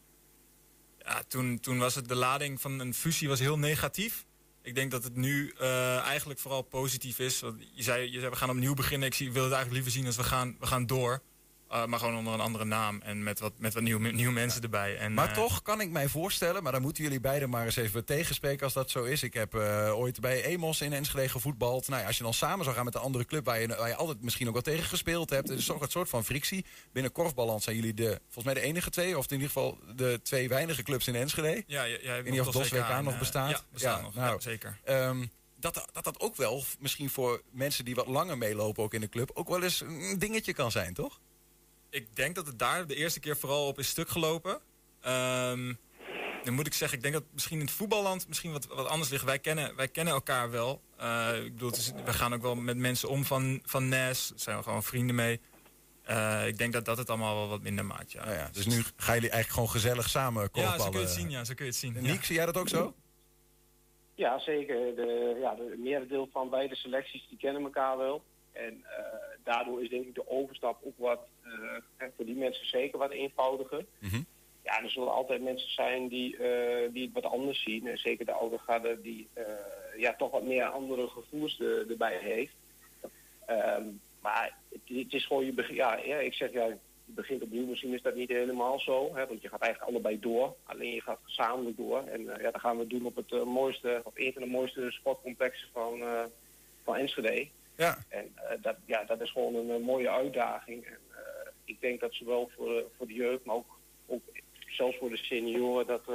[0.98, 4.24] ja, toen, toen was het de lading van een fusie was heel negatief.
[4.62, 7.40] Ik denk dat het nu eh, eigenlijk vooral positief is.
[7.40, 9.09] Want je, zei, je zei, we gaan opnieuw beginnen.
[9.09, 11.22] Ik zie, wil het eigenlijk liever zien als we gaan, we gaan door.
[11.68, 14.62] Eh, maar gewoon onder een andere naam en met wat, met wat nieuwe, nieuwe mensen
[14.62, 14.96] erbij.
[14.98, 17.77] En, Maar eh, toch kan ik mij voorstellen, maar dan moeten jullie beiden maar eens
[17.77, 19.22] even tegenspreken als dat zo is.
[19.22, 21.88] Ik heb eh, ooit bij Emos in Enschede gevoetbald.
[21.88, 23.88] Nou ja, als je dan samen zou gaan met de andere club waar je, waar
[23.88, 25.50] je altijd misschien ook wel tegen gespeeld hebt.
[25.50, 26.64] Er is toch een soort van frictie.
[26.92, 30.20] Binnen korfballand zijn jullie de, volgens mij de enige twee, of in ieder geval de
[30.22, 31.64] twee weinige clubs in Enschede.
[31.66, 31.85] Ja,
[32.40, 33.50] of DOS DOS WK WK nog bestaat.
[33.50, 34.14] ja, bestaat nog.
[34.14, 34.79] Ja, zeker.
[34.85, 39.00] ehm, dat, dat dat ook wel, misschien voor mensen die wat langer meelopen ook in
[39.00, 41.20] de club, ook wel eens een dingetje kan zijn, toch?
[41.94, 44.61] Ik denk dat het daar de eerste keer vooral op is stuk gelopen.
[45.00, 45.74] Ehm,
[46.42, 49.11] dan moet ik zeggen, ik denk dat misschien in het voetballand misschien wat, wat anders
[49.11, 49.24] ligt.
[49.24, 50.80] Wij kennen, wij kennen elkaar wel.
[50.96, 54.28] Eh, ik bedoel, is, we gaan ook wel met mensen om van, van NAS.
[54.28, 55.40] Daar zijn we gewoon vrienden mee.
[56.02, 58.33] Eh, ik denk dat dat het allemaal wel wat minder maakt, ja.
[58.33, 60.83] Ja, dus nu gaan jullie eigenlijk gewoon gezellig samen Ja, korfballen.
[60.83, 61.96] zo kun je het zien, ja, zo kun je het zien.
[62.00, 62.94] Niek, zie jij dat ook zo?
[64.14, 64.94] Ja, zeker.
[64.94, 68.22] De, ja, de merendeel van beide selecties die kennen elkaar wel.
[68.52, 72.98] En eh, daardoor is denk ik de overstap ook wat, eh, voor die mensen zeker
[72.98, 73.85] wat eenvoudiger.
[74.64, 77.87] Ja, er zullen altijd mensen zijn die, eh, die het wat anders zien.
[77.87, 79.44] En zeker de oude garde die eh,
[79.96, 82.54] ja, toch wat meer andere gevoelens er- erbij heeft.
[83.46, 83.83] Ehm,
[84.20, 85.74] maar het, het is gewoon je begin.
[85.74, 87.66] Ja, ja, ik zeg ja, je begint opnieuw.
[87.66, 89.14] Misschien is dat niet helemaal zo.
[89.14, 90.54] Hè, want je gaat eigenlijk allebei door.
[90.64, 92.02] Alleen je gaat gezamenlijk door.
[92.07, 95.68] En ja, dat gaan we doen op het mooiste, op een van de mooiste sportcomplexen
[95.72, 96.02] van,
[96.85, 97.48] van Enschede.
[97.77, 97.99] Ja.
[98.09, 100.85] En eh, dat, ja, dat is gewoon een, mooie uitdaging.
[100.85, 104.23] En eh, ik denk dat zowel voor, eh, voor de jeugd, maar ook, ook
[104.67, 106.15] zelfs voor de senioren, dat, eh,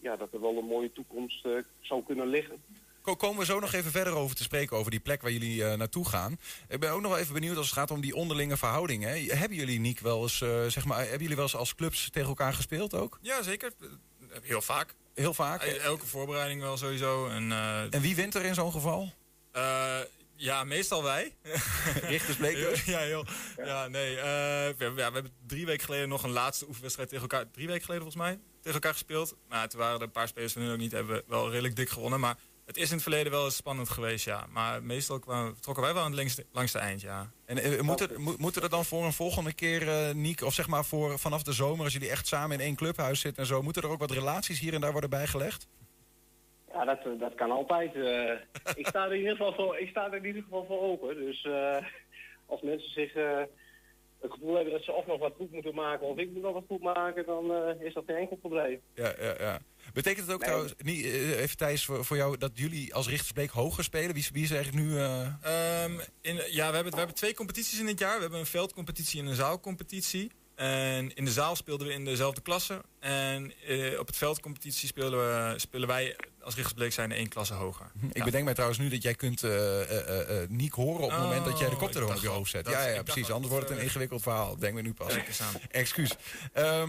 [0.00, 1.46] ja, dat er wel een mooie toekomst
[1.80, 2.62] zou kunnen liggen.
[3.00, 5.64] Ko- Komen we zo nog even verder over te spreken, over die plek waar jullie
[5.64, 6.38] eh, naartoe gaan.
[6.68, 9.24] Ik ben ook nog wel even benieuwd als het gaat om die onderlinge verhoudingen.
[9.38, 12.28] Hebben jullie, Niek, wel eens, eh, zeg maar, hebben jullie wel eens als clubs tegen
[12.28, 13.18] elkaar gespeeld ook?
[13.22, 13.72] Ja, zeker.
[14.42, 14.94] Heel vaak.
[15.14, 15.62] Heel vaak?
[15.62, 17.28] Elke voorbereiding wel sowieso.
[17.28, 19.12] En, eh, En wie wint er in zo'n geval?
[20.40, 21.36] Ja, meestal wij.
[22.14, 22.84] Richtersbleek dus?
[22.84, 23.24] ja, heel.
[23.56, 24.16] Ja, nee.
[24.16, 27.50] eh, we, hebben, ja, we hebben drie weken geleden nog een laatste oefenwedstrijd tegen elkaar...
[27.50, 29.36] Drie weken geleden volgens mij, tegen elkaar gespeeld.
[29.48, 30.92] Maar toen waren er een paar spelers van hun ook niet.
[30.92, 32.20] Hebben we wel redelijk dik gewonnen.
[32.20, 32.36] Maar
[32.68, 34.46] het is in het verleden wel eens spannend geweest, ja.
[34.50, 37.30] Maar meestal kwamen, trokken wij wel aan het langste, langste eind, ja.
[37.44, 40.54] En eh, moet er, moet, moet er dan voor een volgende keer, eh Niek, of
[40.54, 43.48] zeg maar voor vanaf de zomer, als jullie echt samen in één clubhuis zitten en
[43.48, 45.66] zo, moeten er ook wat relaties hier en daar worden bijgelegd?
[46.78, 47.94] Ja, dat, dat kan altijd.
[47.94, 48.32] eh.
[48.74, 51.16] ik, sta er in ieder geval voor, ik sta er in ieder geval voor open.
[51.16, 51.76] Dus eh,
[52.46, 53.38] als mensen zich eh,
[54.20, 56.52] het gevoel hebben dat ze of nog wat goed moeten maken of ik moet nog
[56.52, 58.80] wat goed maken, dan eh, is dat geen enkel probleem.
[58.94, 59.58] Ja, ja, ja.
[59.92, 60.48] Betekent het ook Nee.
[60.48, 64.12] trouwens, niet, even Thijs, voor, voor jou, dat jullie als Richtersbleek hoger spelen?
[64.12, 64.96] Wie, is- wie is eigenlijk nu...
[64.98, 68.14] eh, Ehm, in, ja, we hebben, we hebben twee competities in dit jaar.
[68.14, 70.30] We hebben een veldcompetitie en een zaalcompetitie.
[70.54, 72.80] En in de zaal speelden we in dezelfde klasse.
[73.00, 77.90] En eh, op het veldcompetitie spelen, we, spelen wij als Richtersbleek zijn één klasse hoger.
[78.12, 81.20] Ik bedenk mij trouwens nu dat jij kunt eh eh, eh, Niek horen op het
[81.20, 82.66] moment dat jij de Oh, koptelefoon op je hoofd zet.
[82.66, 83.30] Ja, Dat- ja, dacht precies.
[83.30, 84.56] Anders wordt het een ingewikkeld verhaal.
[84.58, 85.12] Denk me nu pas.
[85.70, 86.10] Excuus.
[86.52, 86.82] Eh,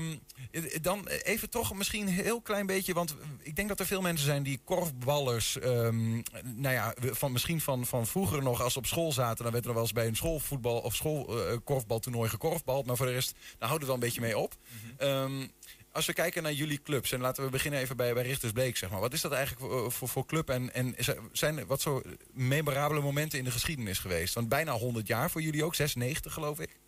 [0.81, 4.25] dan even toch misschien een heel klein beetje, want ik denk dat er veel mensen
[4.25, 6.11] zijn die korfballers, ehm,
[6.43, 9.65] nou ja, van, misschien van, van vroeger nog als ze op school zaten, dan werd
[9.65, 13.79] er wel eens bij een schoolvoetbal of schoolkorfbaltoernooi gekorfbald, maar voor de rest, daar houden
[13.79, 14.53] we wel een beetje mee op.
[14.97, 15.47] Ehm,
[15.91, 18.77] als we kijken naar jullie clubs, en laten we beginnen even bij, bij Richters Bleek,
[18.77, 18.99] zeg maar.
[18.99, 20.95] Wat is dat eigenlijk voor, voor, voor club en, en
[21.31, 24.33] zijn er wat zo memorabele momenten in de geschiedenis geweest?
[24.33, 26.79] Want bijna 100 jaar voor jullie ook, 96 geloof ik.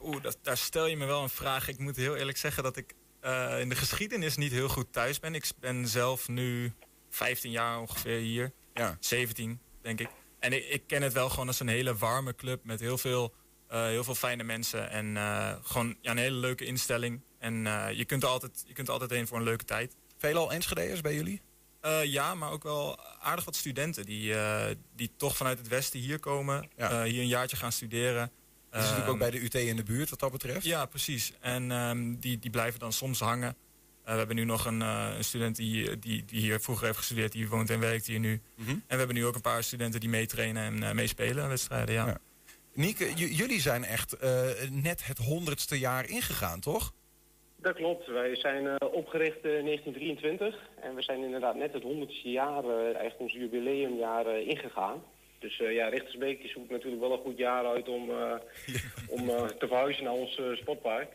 [0.00, 1.68] Oeh, dat, daar stel je me wel een vraag.
[1.68, 5.20] Ik moet heel eerlijk zeggen dat ik eh, in de geschiedenis niet heel goed thuis
[5.20, 5.34] ben.
[5.34, 6.72] Ik ben zelf nu
[7.08, 8.52] 15 jaar ongeveer hier.
[8.74, 8.96] Ja.
[9.00, 10.08] 17, denk ik.
[10.38, 13.34] En ik, ik ken het wel gewoon als een hele warme club met heel veel,
[13.68, 14.90] eh, heel veel fijne mensen.
[14.90, 17.20] En eh, gewoon ja, een hele leuke instelling.
[17.40, 19.96] En eh, je, kunt er altijd, je kunt er altijd heen voor een leuke tijd.
[20.18, 21.40] Veelal Enschede'ers bij jullie?
[21.80, 26.00] Eh, ja, maar ook wel aardig wat studenten die, eh, die toch vanuit het westen
[26.00, 26.68] hier komen.
[26.76, 27.04] Ja.
[27.04, 28.30] hier een jaartje gaan studeren.
[28.70, 30.64] Die zit natuurlijk ook bij de UT in de buurt wat dat betreft.
[30.64, 31.32] Ja, precies.
[31.40, 33.56] En ehm, die, die blijven dan soms hangen.
[34.04, 37.32] We hebben nu nog een, een student die, die, die hier vroeger heeft gestudeerd.
[37.32, 38.40] Die woont en werkt hier nu.
[38.54, 38.70] Mhm.
[38.70, 41.94] En we hebben nu ook een paar studenten die meetrainen en meespelen aan wedstrijden.
[41.94, 42.06] Ja.
[42.06, 42.18] Ja.
[42.74, 44.16] Nieke, jullie zijn echt
[44.70, 46.92] net het honderdste jaar ingegaan, toch?
[47.62, 48.06] Dat klopt.
[48.06, 52.84] Wij zijn eh, opgericht in 1923 en we zijn inderdaad net het 100ste jaar, eh,
[52.84, 55.02] eigenlijk ons jubileumjaar, eh, ingegaan.
[55.38, 58.34] Dus eh, ja, Richtersbeek zoekt natuurlijk wel een goed jaar uit om, eh,
[59.16, 61.08] om eh, te verhuizen naar ons eh, sportpark.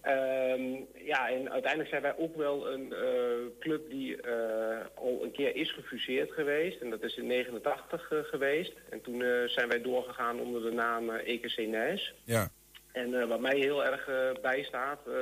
[0.00, 0.74] Ehm,
[1.04, 5.56] ja, en uiteindelijk zijn wij ook wel een eh, club die eh, al een keer
[5.56, 6.80] is gefuseerd geweest.
[6.80, 8.72] En dat is in 89 eh, geweest.
[8.90, 12.14] En toen eh, zijn wij doorgegaan onder de naam eh, EKC Nijs.
[12.24, 12.48] Ja.
[12.94, 15.14] En eh, wat mij heel erg eh, bijstaat, eh,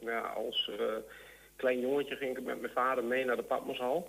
[0.00, 0.70] nou ja, als
[1.56, 4.08] klein jongetje ging ik met mijn vader mee naar de Patmoshal.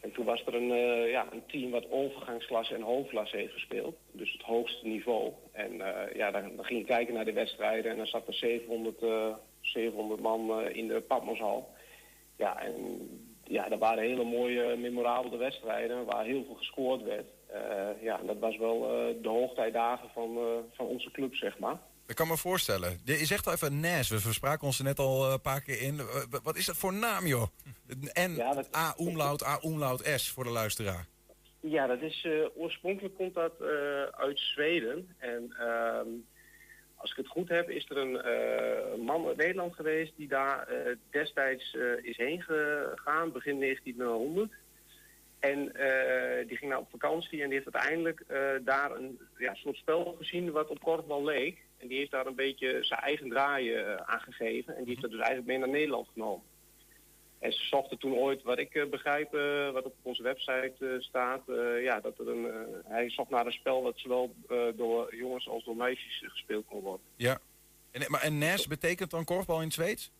[0.00, 0.68] En toen was er een,
[1.08, 3.96] ja, een team wat overgangsklasse en hoofdklasse heeft gespeeld.
[4.12, 5.32] Dus het hoogste niveau.
[5.52, 5.76] En
[6.14, 10.20] ja, dan, ging ik kijken naar de wedstrijden en dan zat er 700, eh, 700
[10.20, 11.68] man in de Patmoshal.
[12.36, 12.74] Ja, en
[13.44, 17.26] ja, dat waren hele mooie, memorabele wedstrijden waar heel veel gescoord werd.
[18.00, 18.80] Ja, dat was wel
[19.22, 20.38] de hoogtijdagen van,
[20.72, 21.78] van onze club, zeg maar.
[22.10, 23.00] Ik kan me voorstellen.
[23.04, 24.08] Je zegt al even NAS.
[24.08, 25.98] We verspraken ons er net al eh, een paar keer in.
[25.98, 27.46] Eh, Wat is dat voor naam, joh?
[28.12, 28.40] En
[28.76, 31.06] A umlaut, A umlaut S voor de luisteraar.
[31.60, 33.60] Ja, dat is, eh, oorspronkelijk komt dat
[34.10, 35.14] uit Zweden.
[35.18, 36.08] En ehm,
[36.94, 40.68] als ik het goed heb, is er een man uit Nederland geweest die daar
[41.10, 44.52] destijds is heen gegaan, begin 1900.
[45.38, 45.58] En
[46.46, 48.24] die ging nou op vakantie en die heeft uiteindelijk
[48.64, 51.68] daar een ja, soort spel gezien wat op korfbal leek.
[51.80, 54.76] En die heeft daar een beetje zijn eigen draaien eh, aan gegeven.
[54.76, 56.44] En die heeft dat dus eigenlijk mee naar Nederland genomen.
[57.38, 61.42] En ze zochten toen ooit, wat ik eh, begrijp, eh, wat op onze website staat,
[61.82, 62.52] ja, dat er een,
[62.84, 64.34] hij zocht naar een spel dat zowel
[64.76, 67.06] door jongens als door meisjes gespeeld kon worden.
[67.16, 67.40] Ja.
[67.90, 70.10] En, maar, en NAS betekent dan korfbal in Zweeds?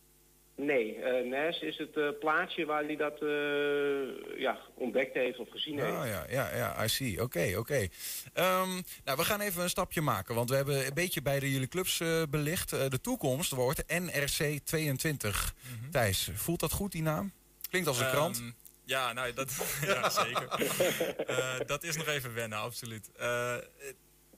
[0.65, 5.51] Nee, eh NAS is het eh, plaatsje waar hij dat eh, ja, ontdekt heeft of
[5.51, 5.93] gezien heeft.
[5.97, 7.23] Oh ja, ja, ja, I see.
[7.23, 7.89] Oké, oké.
[8.33, 8.69] Ehm,
[9.05, 12.01] nou, we gaan even een stapje maken, want we hebben een beetje beide jullie clubs
[12.01, 12.73] eh, belicht.
[12.73, 15.55] Eh, de toekomst wordt NRC 22.
[15.91, 17.33] Thijs, voelt dat goed, die naam?
[17.71, 18.43] Klinkt als een Ehm, krant.
[18.85, 19.53] Ja, nou, dat,
[19.87, 20.49] ja zeker.
[21.27, 23.11] Eh, dat is nog even wennen, absoluut.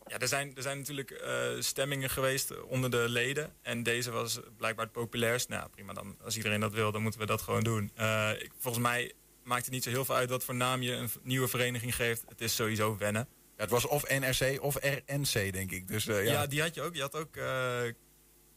[0.07, 3.53] Ja, er zijn, er zijn natuurlijk eh, stemmingen geweest onder de leden.
[3.63, 5.49] En deze was blijkbaar het populairst.
[5.49, 6.17] Nou, prima dan.
[6.25, 7.91] Als iedereen dat wil, dan moeten we dat gewoon doen.
[7.95, 9.13] Eh, ik, volgens mij
[9.45, 12.25] maakt het niet zo heel veel uit wat voor naam je een nieuwe vereniging geeft.
[12.29, 13.29] Het is sowieso wennen.
[13.57, 15.89] Ja, het was of NRC of RNC, denk ik.
[15.89, 16.33] Dus, eh, Ja.
[16.33, 16.47] ja.
[16.47, 16.95] die had je ook.
[16.95, 17.83] Je had ook eh,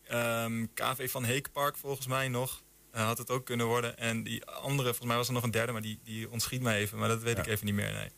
[0.03, 2.63] ehm, KV van Heekpark volgens mij nog.
[2.91, 3.97] Had het ook kunnen worden.
[3.97, 6.77] En die andere, volgens mij was er nog een derde, maar die, die ontschiet mij
[6.79, 6.97] even.
[6.97, 8.09] Maar dat weet ik even niet meer, nee.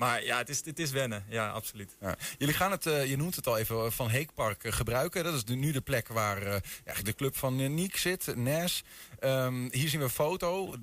[0.00, 1.24] Maar ja, het is, het is wennen.
[1.28, 1.96] Ja, absoluut.
[2.00, 2.16] Ja.
[2.38, 5.24] Jullie gaan het, eh, je noemt het al even, eh, Van Heekpark eh, gebruiken.
[5.24, 8.82] Dat is de, nu de plek waar eigenlijk de club van Niek zit, NAS.
[9.18, 10.74] Ehm, hier zien we een foto.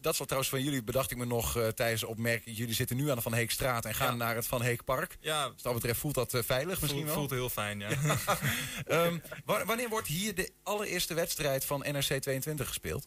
[0.00, 2.56] Dat zal trouwens van jullie, bedacht ik me nog eh, tijdens de opmerking.
[2.56, 5.16] Jullie zitten nu aan de Van Heekstraat en gaan naar het Van Heekpark.
[5.20, 5.48] Ja.
[5.48, 7.14] Dus dat betreft voelt dat veilig misschien wel?
[7.14, 7.88] voelt heel fijn, ja.
[8.86, 13.06] Ehm, wa- wanneer wordt hier de allereerste wedstrijd van NRC 22 gespeeld?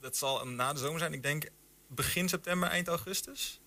[0.00, 1.12] dat zal na de zomer zijn.
[1.12, 1.44] Ik denk
[1.88, 3.60] begin september, eind augustus.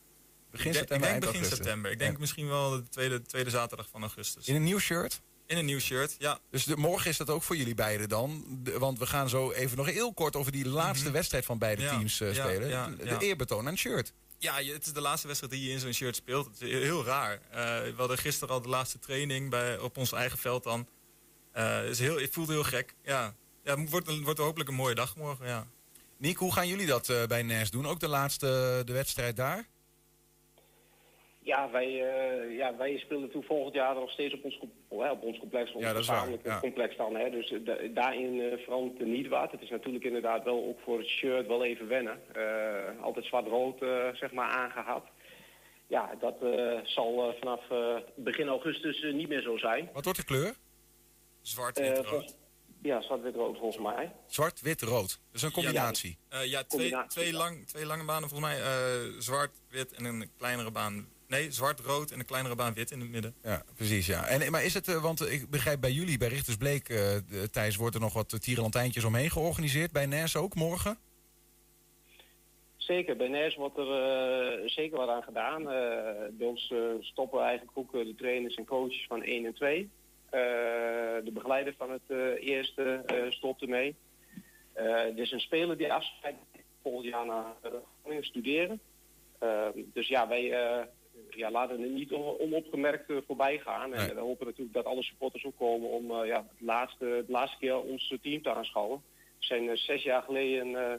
[0.54, 1.58] Begin ik denk, september, ik denk begin augustus.
[1.66, 1.92] september.
[1.92, 2.20] Ik denk Ja.
[2.20, 4.48] misschien wel de tweede, tweede zaterdag van augustus.
[4.48, 5.22] In een nieuw shirt?
[5.46, 6.40] In een nieuw shirt, ja.
[6.52, 8.46] Dus de, morgen is dat ook voor jullie beiden dan?
[8.64, 11.82] De- want we gaan zo even nog heel kort over die laatste wedstrijd van beide
[11.82, 12.98] Ja, teams eh, ja, spelen.
[12.98, 14.14] de eerbetoon aan het shirt.
[14.38, 16.46] Ja, het is de laatste wedstrijd die je in zo'n shirt speelt.
[16.46, 17.34] Het is heel, raar.
[17.52, 20.88] Eh, we hadden gisteren al de laatste training bij, op ons eigen veld dan.
[21.52, 22.96] Eh, het is heel, het voelt heel gek.
[23.04, 25.68] Ja, ja het wordt, wordt hopelijk een mooie dag morgen, ja.
[26.18, 27.88] Nick, hoe gaan jullie dat bij NAS doen?
[27.88, 29.68] Ook de laatste de wedstrijd daar?
[31.46, 35.12] Ja, wij, eh, ja, wij spelen toen volgend jaar nog steeds op ons, com- hè,
[35.12, 36.60] op ons complex, ons Ja, dat is waar, ja.
[36.60, 37.16] complex dan.
[37.16, 37.30] Hè.
[37.30, 39.52] Dus eh, da- daarin eh, verandert er niet wat.
[39.52, 42.20] Het is natuurlijk inderdaad wel ook voor het shirt wel even wennen.
[42.36, 45.04] Eh, altijd zwart-rood eh, zeg maar aangehad.
[45.88, 49.90] Ja, dat eh, zal vanaf eh, begin augustus niet meer zo zijn.
[49.94, 50.54] Wat wordt de kleur?
[51.42, 52.36] Zwart, wit, rood.
[52.82, 54.12] Ja, zwart-wit-rood volgens mij.
[54.28, 55.20] Zwart, wit, rood.
[55.32, 56.18] Dus een combinatie.
[56.30, 57.38] Eh, ja, twee, Combinatie, twee, ja.
[57.38, 58.62] lang, twee lange banen volgens mij.
[58.62, 61.08] eh, zwart, wit en een kleinere baan.
[61.34, 63.36] Nee, zwart, rood en een kleinere baan wit in het midden.
[63.44, 64.06] Ja, precies.
[64.08, 64.28] Ja.
[64.28, 67.18] En, maar is het, eh, want ik begrijp bij jullie, bij Richters Bleek, eh,
[67.52, 69.92] Thijs, wordt er nog wat tierenlantijntjes omheen georganiseerd.
[69.92, 70.98] Bij NAS ook morgen?
[72.78, 75.62] Zeker, bij NES wordt er eh, zeker wat aan gedaan.
[75.62, 79.90] Eh, bij ons eh, stoppen eigenlijk ook de trainers en coaches van 1 en 2.
[80.30, 80.40] Eh,
[81.24, 83.96] de begeleider van het eh, eerste eh, stopt ermee.
[84.74, 86.36] Eh er is een speler die afscheid
[86.82, 88.80] volgend jaar naar eh, Groningen studeren.
[89.94, 90.86] Dus ja, wij, eh,
[91.36, 93.94] ja, laten het niet on- onopgemerkt eh, voorbij gaan.
[93.94, 97.32] En we hopen natuurlijk dat alle supporters ook komen om eh, ja, het laatste, de
[97.32, 99.02] laatste keer ons team te aanschouwen.
[99.40, 100.94] We zijn eh, zes jaar geleden eh,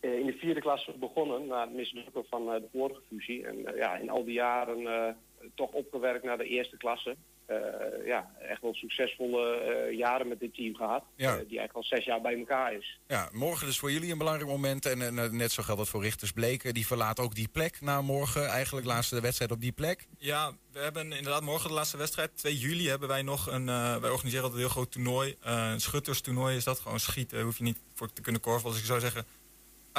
[0.00, 3.46] eh, in de vierde klasse begonnen na het mislukken van eh, de vorige fusie.
[3.46, 5.14] En eh, ja, in al die jaren eh,
[5.54, 7.16] toch opgewerkt naar de eerste klasse.
[7.50, 11.04] Eh, ja, echt wel succesvolle eh, jaren met dit team gehad.
[11.16, 11.26] Ja.
[11.26, 12.98] eh, die eigenlijk al zes jaar bij elkaar is.
[13.06, 14.86] Ja, morgen dus voor jullie een belangrijk moment.
[14.86, 16.74] En net zo geldt dat voor Richters Bleken.
[16.74, 18.46] Die verlaat ook die plek na morgen.
[18.46, 20.06] Eigenlijk laatste wedstrijd op die plek.
[20.18, 22.36] Ja, we hebben inderdaad morgen de laatste wedstrijd.
[22.36, 23.68] 2 juli hebben wij nog een.
[23.68, 25.36] eh, wij organiseren altijd een heel groot toernooi.
[25.42, 26.78] Eh, een schutterstoernooi is dat.
[26.78, 27.42] Gewoon schieten.
[27.42, 28.68] Hoef je niet voor te kunnen korven.
[28.68, 29.24] Als ik zou zeggen.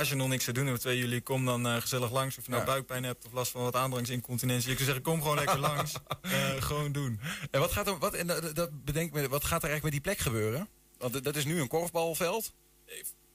[0.02, 2.38] Als je nog niks te doen hebt op 2 juli, kom dan eh, gezellig langs.
[2.38, 2.68] Of je nou Ja.
[2.70, 4.70] buikpijn hebt of last van wat aandrangsincontinentie.
[4.72, 5.94] Ik zou zeggen, kom gewoon lekker langs.
[6.22, 7.20] Eh, gewoon doen.
[7.52, 9.92] En wat gaat er, wat, en dat, dat bedenk me, wat gaat er eigenlijk met
[9.92, 10.68] die plek gebeuren?
[10.98, 12.54] Want dat is nu een korfbalveld.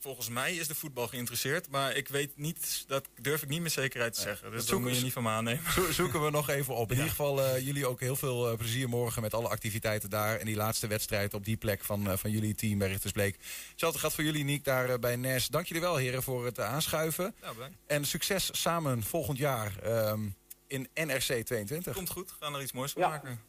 [0.06, 1.70] Volgens mij is de voetbal geïnteresseerd.
[1.70, 4.50] Maar ik weet niet, dat durf ik niet met zekerheid te zeggen.
[4.50, 5.72] Dus dat zoeken moet je we- niet van me aannemen.
[5.72, 6.88] Zo- zoeken we nog even op.
[6.90, 10.38] In ieder geval eh, jullie ook heel veel eh, plezier morgen met alle activiteiten daar.
[10.38, 13.36] En die laatste wedstrijd op die plek van, eh, van jullie team bij Richtersbleek.
[13.70, 15.46] Hetzelfde gaat voor jullie, Niek, daar bij NES.
[15.48, 17.34] Dank jullie wel, heren, voor het aanschuiven.
[17.42, 17.52] Ja.
[17.86, 20.28] En succes samen volgend jaar ehm,
[20.66, 21.94] in NRC 22.
[21.94, 23.08] Komt goed, we gaan er iets moois van Ja.
[23.08, 23.40] maken.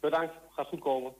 [0.00, 1.12] Bedankt, gaat goed komen.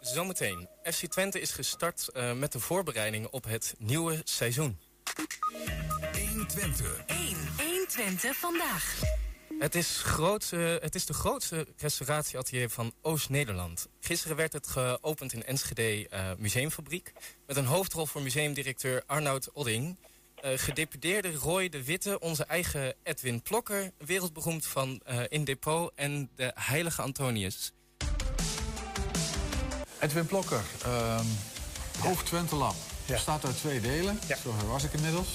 [0.00, 0.68] Zometeen.
[0.82, 4.78] FC Twente is gestart eh, met de voorbereidingen op het nieuwe seizoen.
[6.28, 7.04] 120.
[7.06, 7.36] 1.
[7.58, 9.00] 1 Twente vandaag.
[9.58, 13.88] Het is, groot, eh, het is de grootste restauratieatelier van Oost-Nederland.
[14.00, 17.12] Gisteren werd het geopend in Enschede eh, Museumfabriek...
[17.46, 19.96] met een hoofdrol voor museumdirecteur Arnoud Odding.
[20.40, 23.92] Eh, gedeputeerde Roy de Witte, onze eigen Edwin Plokker...
[23.98, 27.72] wereldberoemd van eh, In Depot en de Heilige Antonius.
[30.00, 31.24] Edwin Plokker, ehm
[31.98, 32.74] Hoofd Twente Lab.
[33.06, 35.28] Bestaat uit twee delen, zover was ik inmiddels.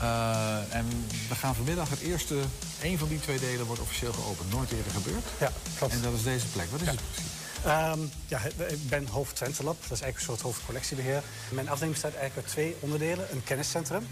[0.00, 0.86] Eh, en
[1.28, 2.34] we gaan vanmiddag het eerste,
[2.82, 4.52] één van die twee delen wordt officieel geopend.
[4.52, 5.24] Nooit eerder gebeurd.
[5.40, 5.92] Ja, klopt.
[5.92, 6.70] En dat is deze plek.
[6.70, 7.30] Wat is het precies?
[7.64, 9.76] Ehm, ja, ik ben hoofd Twente Lab.
[9.82, 11.22] Dat is eigenlijk een soort hoofdcollectiebeheer.
[11.50, 13.26] Mijn afdeling bestaat eigenlijk uit twee onderdelen.
[13.32, 14.06] Een kenniscentrum.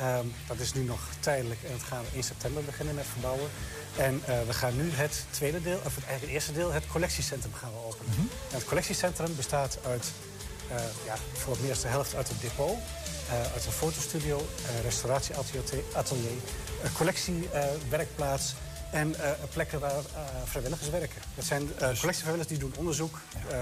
[0.00, 3.50] Ehm, dat is nu nog tijdelijk en dat gaan we 1 september beginnen met verbouwen.
[3.96, 6.86] En eh, we gaan nu het tweede deel, of het, eigenlijk het eerste deel, het
[6.86, 8.14] collectiecentrum gaan we openen.
[8.50, 10.12] En het collectiecentrum bestaat uit,
[10.68, 12.78] eh, ja, voor het meeste helft uit het depot,
[13.28, 16.40] eh, uit een fotostudio, een restauratieatelier,
[16.96, 18.54] collectiewerkplaats
[18.90, 19.14] en
[19.52, 20.02] plekken waar
[20.44, 21.22] vrijwilligers werken.
[21.34, 23.20] Dat zijn collectievrijwilligers die doen onderzoek,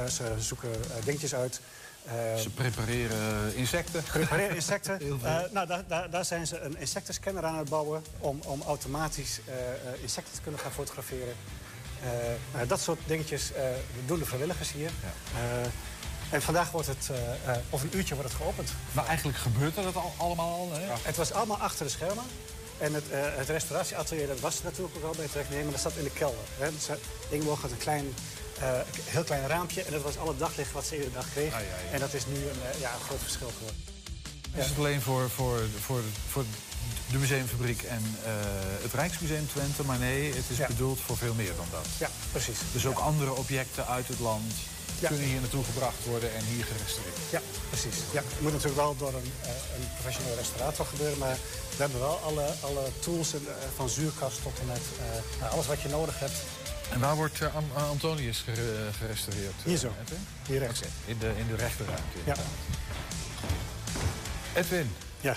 [0.09, 0.71] ze zoeken
[1.05, 1.61] dingetjes uit.
[2.09, 4.03] Eh, Ze prepareren insecten.
[4.03, 4.99] Prepareren insecten.
[5.23, 9.41] Eh, nou, daar, daar, daar zijn ze een insectenscanner aan het bouwen om, om automatisch
[9.45, 11.35] eh, eh, insecten te kunnen gaan fotograferen.
[12.53, 13.53] Nou, dat soort dingetjes
[14.07, 14.91] doen de vrijwilligers hier.
[16.31, 17.11] En vandaag wordt het,
[17.71, 18.71] of een uurtje wordt het geopend.
[18.93, 20.73] Maar eigenlijk gebeurt er dat al, allemaal al.
[20.73, 20.81] Hè?
[21.03, 22.25] Het was allemaal achter de schermen.
[22.79, 26.05] En het, het restauratieatelier, dat was er natuurlijk ook al bij maar dat zat in
[26.05, 26.45] de kelder.
[26.59, 26.71] Hè.
[26.73, 26.89] Dus,
[27.29, 28.15] Ingeborg had een klein,
[28.61, 28.69] eh,
[29.05, 31.53] heel klein raampje en dat was al het daglicht wat ze iedere dag kreeg.
[31.55, 31.93] Ah, ja, ja.
[31.93, 33.83] En dat is nu een, eh, ja, een groot verschil geworden.
[34.55, 36.45] Is het alleen voor, voor, voor, voor
[37.11, 38.31] de museumfabriek en eh,
[38.83, 39.85] het Rijksmuseum Twente?
[39.85, 40.67] Maar nee, het is Ja.
[40.67, 41.87] bedoeld voor veel meer dan dat.
[41.99, 42.59] Ja, precies.
[42.73, 44.53] Dus ook andere objecten uit het land
[45.01, 45.09] Ja.
[45.09, 47.17] kunnen hier naartoe gebracht worden en hier gerestaureerd.
[47.31, 47.95] Ja, precies.
[48.13, 49.33] Ja, het moet natuurlijk wel door een,
[49.77, 51.37] een professioneel restaurator gebeuren, maar
[51.77, 54.81] we hebben wel alle, alle tools en, van zuurkast tot en met
[55.41, 56.37] nou, alles wat je nodig hebt.
[56.93, 59.53] En waar wordt An- Antonius gere- gerestaureerd?
[59.59, 59.93] eh, Hier zo.
[60.03, 60.27] Edwin?
[60.47, 60.81] Hier rechts.
[61.05, 62.19] In de, in de rechterruimte.
[62.25, 62.35] Ja.
[64.55, 64.91] Edwin.
[65.21, 65.37] Ja.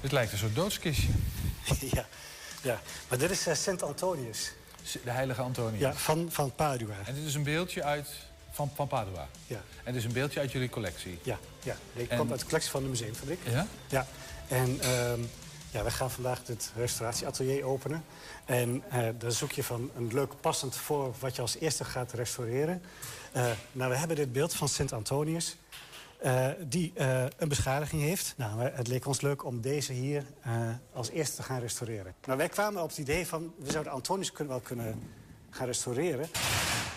[0.00, 1.08] Dit lijkt een soort doodskistje.
[1.96, 2.06] ja.
[2.62, 4.52] ja, maar dit is eh, Sint Antonius.
[5.04, 5.80] De heilige Antonius.
[5.80, 6.94] Ja, van, van Padua.
[7.04, 8.08] En dit is een beeldje uit,
[8.50, 9.28] van, van Padua.
[9.46, 9.56] Ja.
[9.84, 11.18] En dit is een beeldje uit jullie collectie.
[11.22, 11.76] Ja, ja.
[11.92, 13.38] die En- komt uit de collectie van de museumfabriek.
[13.50, 13.66] Ja?
[13.88, 14.06] Ja,
[14.48, 15.20] en ehm,
[15.84, 18.04] we gaan vandaag dit restauratieatelier openen.
[18.44, 22.12] En eh daar zoek je van een leuk passend voor wat je als eerste gaat
[22.12, 22.82] restaureren.
[23.32, 25.56] Eh, nou, we hebben dit beeld van Sint Antonius.
[26.20, 26.92] eh, die
[27.36, 28.34] een beschadiging heeft.
[28.36, 30.24] Nou, het leek ons leuk om deze hier
[30.92, 32.14] als eerste te gaan restaureren.
[32.26, 33.54] Nou, wij kwamen op het idee van...
[33.58, 35.02] we zouden Antonius kunnen, wel kunnen
[35.50, 36.28] gaan restaureren.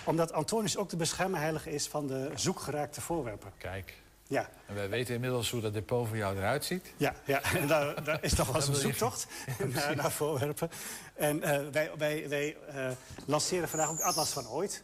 [0.04, 3.52] Omdat Antonius ook de beschermheilige is van de zoekgeraakte voorwerpen.
[3.58, 3.94] Kijk.
[4.30, 4.50] Ja.
[4.66, 6.94] En wij weten inmiddels hoe dat depot voor jou eruit ziet.
[6.98, 7.42] Ja, ja.
[7.60, 9.28] En daar, daar is nog wel een zoektocht
[9.74, 10.70] naar, naar voorwerpen.
[11.16, 12.90] En eh, wij, wij, wij eh,
[13.26, 14.84] lanceren vandaag ook Atlas van Ooit.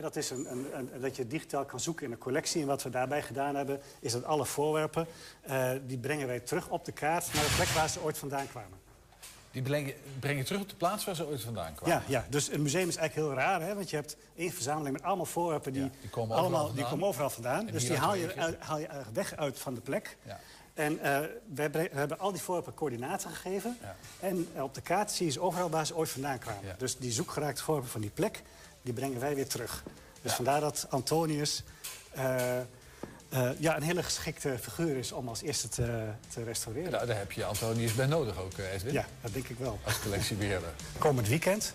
[0.00, 2.60] Dat is een, een, een- dat je digitaal kan zoeken in een collectie.
[2.60, 5.06] En wat we daarbij gedaan hebben, is dat alle voorwerpen...
[5.42, 8.48] eh, die brengen wij terug op de kaart naar de plek waar ze ooit vandaan
[8.48, 8.78] kwamen.
[9.54, 11.96] Die breng je, terug op de plaats waar ze ooit vandaan kwamen.
[11.96, 13.74] Ja, ja, dus een museum is eigenlijk heel raar, hè?
[13.74, 16.90] want je hebt één verzameling met allemaal voorwerpen die, die komen overal allemaal, die vandaan.
[16.90, 17.66] komen overal vandaan.
[17.66, 20.16] En dus die haal je, uit- haal je weg uit van de plek.
[20.22, 20.40] Ja.
[20.74, 21.18] En uh,
[21.54, 23.78] we, we, hebben al die voorwerpen coördinaten gegeven.
[24.20, 26.74] En op de kaart zie je ze overal waar ze ooit vandaan kwamen.
[26.78, 28.42] Dus die zoekgeraakte voorwerpen van die plek,
[28.82, 29.82] die brengen wij weer terug.
[30.22, 31.62] Dus vandaar dat Antonius
[32.16, 32.42] uh,
[33.32, 36.90] uh, ja, een hele geschikte figuur is om als eerste te, te restaureren.
[36.92, 38.92] Nou, daar heb je Antonius bij nodig ook, Edwin.
[38.92, 39.78] Ja, dat denk ik wel.
[39.84, 40.68] Als collectiebeheerder.
[40.98, 41.74] Komend weekend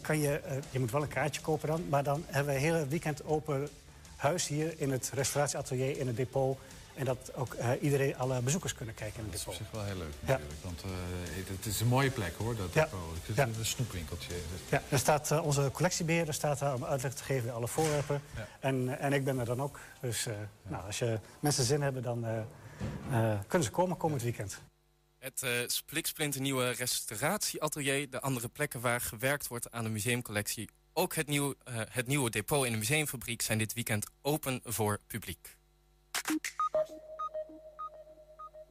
[0.00, 0.40] kan je...
[0.70, 1.88] je moet wel een kaartje kopen dan.
[1.88, 3.68] Maar dan hebben we een hele weekend open
[4.16, 6.58] huis hier in het restauratieatelier, in het depot.
[6.94, 9.46] En dat ook uh, iedereen, alle bezoekers kunnen kijken in het depot.
[9.46, 10.50] Dat is op zich wel heel leuk natuurlijk.
[10.62, 10.66] Ja.
[10.66, 13.00] Want uh, het is een mooie plek hoor, dat depot.
[13.20, 13.46] Het is ja.
[13.46, 14.34] een snoepwinkeltje.
[14.70, 18.22] Ja, er staat, uh, onze collectiebeheerder staat daar om uitleg te geven bij alle voorwerpen.
[18.36, 18.48] Ja.
[18.60, 19.80] En, en ik ben er dan ook.
[20.00, 20.26] Dus
[20.62, 22.26] nou, als je mensen zin hebben, dan
[23.46, 24.62] kunnen ze komen komend weekend.
[25.18, 30.68] Het uh, spliksplinternieuwe restauratieatelier, de andere plekken waar gewerkt wordt aan de museumcollectie.
[30.92, 35.00] Ook het, nieuw, uh, het nieuwe depot in de museumfabriek zijn dit weekend open voor
[35.06, 35.56] publiek.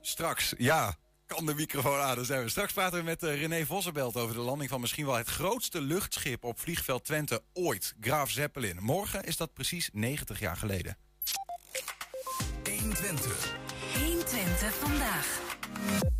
[0.02, 0.96] Straks, ja,
[1.26, 2.16] kan de microfoon aan.
[2.16, 2.50] Dan zijn we.
[2.50, 5.82] Straks praten we met uh, René Vossenbelt over de landing van misschien wel het grootste
[5.82, 8.78] luchtschip op vliegveld Twente ooit, Graaf Zeppelin.
[8.82, 10.98] Morgen is dat precies 90 jaar geleden.
[12.64, 13.56] 120.
[13.94, 16.13] 120 vandaag.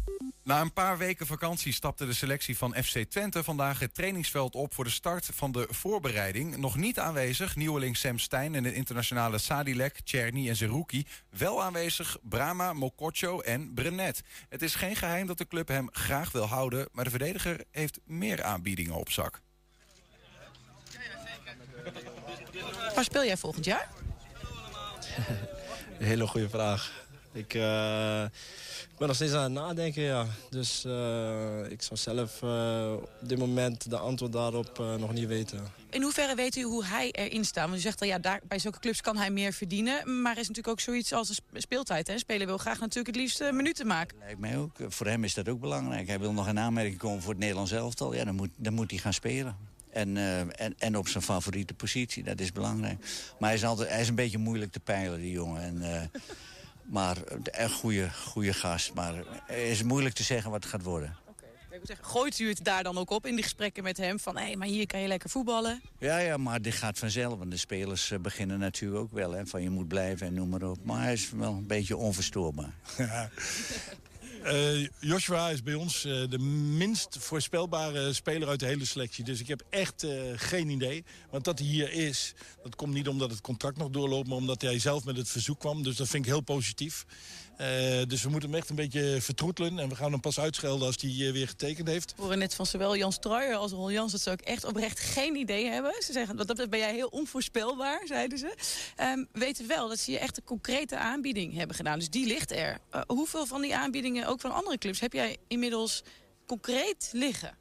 [0.44, 4.74] Na een paar weken vakantie stapte de selectie van FC Twente vandaag het trainingsveld op
[4.74, 6.58] voor de start van de voorbereiding.
[6.58, 11.06] Nog niet aanwezig nieuweling Sam Stein en de internationale Sadilek, Czerny en Zerouki.
[11.30, 14.24] Wel aanwezig Brama, Mokotjo en Brenet.
[14.50, 18.00] Het is geen geheim dat de club hem graag wil houden, maar de verdediger heeft
[18.06, 19.42] meer aanbiedingen op zak.
[22.96, 23.90] Waar speel jij volgend jaar?
[26.00, 27.02] Een hele goede vraag.
[27.34, 30.26] Ik, uh, ik ben nog steeds aan het nadenken, ja.
[30.50, 35.60] Dus uh, ik zou zelf uh, op dit moment de antwoord daarop nog niet weten.
[35.90, 37.66] In hoeverre weet u hoe hij erin staat?
[37.66, 40.22] Want u zegt al, ja, daar, bij zulke clubs kan hij meer verdienen.
[40.22, 42.08] Maar er is natuurlijk ook zoiets als een speeltijd.
[42.08, 42.18] Hè?
[42.18, 44.18] Speler wil graag natuurlijk het liefst minuten maken.
[44.20, 44.78] Lijkt mij ook.
[44.88, 46.08] Voor hem is dat ook belangrijk.
[46.08, 48.14] Hij wil nog een aanmerking komen voor het Nederlands elftal.
[48.14, 49.56] Ja, dan moet, dan moet hij gaan spelen.
[49.90, 53.00] En, uh, en, en op zijn favoriete positie, dat is belangrijk.
[53.40, 55.62] Maar hij is, altijd, hij is een beetje moeilijk te peilen, die jongen.
[55.62, 56.22] En, uh,
[56.86, 58.94] maar een goede, goede gast.
[58.94, 59.14] Maar
[59.46, 61.18] het is moeilijk te zeggen wat het gaat worden.
[61.84, 64.20] Zeggen, gooit u het daar dan ook op in die gesprekken met hem?
[64.20, 65.82] Van, hé, hey, maar hier kan je lekker voetballen.
[65.98, 67.38] Ja, ja, maar dit gaat vanzelf.
[67.38, 69.32] Want de spelers uh, beginnen natuurlijk ook wel.
[69.32, 70.78] Hè, van je moet blijven en noem maar op.
[70.84, 72.74] Maar hij is wel een beetje onverstoorbaar.
[74.46, 76.40] Uh, Joshua is bij ons uh, de
[76.78, 79.24] minst voorspelbare speler uit de hele selectie.
[79.24, 81.04] Dus ik heb echt uh, geen idee.
[81.30, 82.34] Want dat hij hier is,
[82.64, 84.28] dat komt niet omdat het contract nog doorloopt...
[84.28, 85.84] maar omdat hij zelf met het verzoek kwam.
[85.84, 87.06] Dus dat vind ik heel positief.
[87.60, 89.80] Uh, dus we moeten hem echt een beetje vertroetelen.
[89.80, 92.14] En we gaan hem pas uitschelden als hij uh, weer getekend heeft.
[92.16, 94.12] We horen net van zowel Jan Struijer als Ron Jans...
[94.12, 95.94] dat ze ook echt oprecht geen idee hebben.
[96.00, 98.56] Ze zeggen, wat dat ben jij heel onvoorspelbaar, zeiden ze.
[99.02, 102.00] Um, weten wel dat ze je echt een concrete aanbieding hebben gedaan.
[102.00, 102.80] Dus die ligt er.
[102.96, 105.00] Uh, hoeveel van die aanbiedingen, ook van andere clubs...
[105.00, 106.04] heb jij inmiddels
[106.46, 107.58] concreet liggen?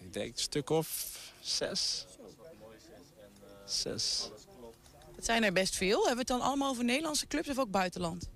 [0.00, 2.06] Ik denk een stuk of zes.
[3.66, 4.30] Zes.
[5.26, 5.96] Zijn er best veel.
[5.96, 8.28] Hebben we het dan allemaal over Nederlandse clubs of ook buitenland?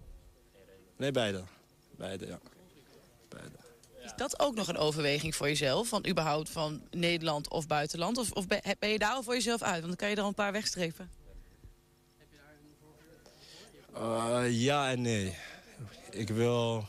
[0.96, 1.44] Nee, beide.
[1.96, 2.38] Beide, ja.
[3.28, 3.56] Beide.
[4.04, 5.88] Is dat ook nog een overweging voor jezelf?
[5.88, 8.18] Van überhaupt van Nederland of buitenland?
[8.18, 8.46] Of, of
[8.78, 9.74] ben je daar al voor jezelf uit?
[9.74, 11.10] Want dan kan je er al een paar wegstrepen.
[13.96, 15.36] Uh, ja en nee.
[16.10, 16.88] Ik wil...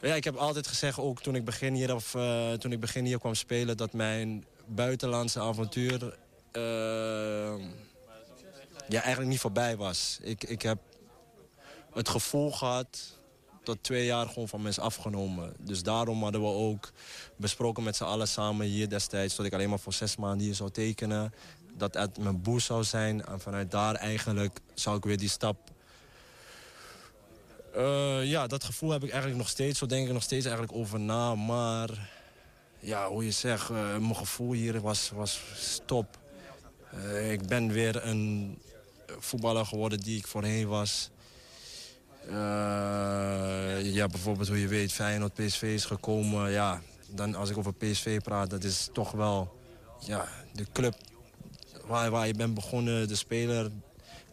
[0.00, 3.04] Ja, ik heb altijd gezegd, ook toen ik begin hier, of, uh, toen ik begin
[3.04, 3.76] hier kwam spelen...
[3.76, 6.16] dat mijn buitenlandse avontuur...
[6.52, 7.54] Uh,
[8.88, 10.18] ja, eigenlijk niet voorbij was.
[10.22, 10.78] Ik, ik heb
[11.92, 13.16] het gevoel gehad
[13.62, 15.54] dat twee jaar gewoon van mensen afgenomen.
[15.58, 16.92] Dus daarom hadden we ook
[17.36, 19.36] besproken met z'n allen samen hier destijds...
[19.36, 21.34] dat ik alleen maar voor zes maanden hier zou tekenen.
[21.76, 23.24] Dat het mijn boer zou zijn.
[23.24, 25.56] En vanuit daar eigenlijk zou ik weer die stap...
[27.76, 29.78] Uh, ja, dat gevoel heb ik eigenlijk nog steeds.
[29.78, 31.34] Zo denk ik nog steeds eigenlijk over na.
[31.34, 32.10] Maar
[32.78, 36.18] ja, hoe je zegt, uh, mijn gevoel hier was, was stop.
[36.94, 38.58] Uh, ik ben weer een
[39.18, 41.10] voetballer geworden die ik voorheen was.
[42.26, 42.34] Uh,
[43.94, 46.50] ja, bijvoorbeeld hoe je weet, Feyenoord, PSV is gekomen.
[46.50, 49.58] Ja, dan als ik over PSV praat, dat is toch wel
[50.00, 50.94] ja, de club
[51.86, 53.08] waar, waar je bent begonnen.
[53.08, 53.70] De speler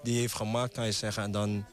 [0.04, 1.24] die heeft gemaakt, kan je zeggen.
[1.24, 1.66] En dan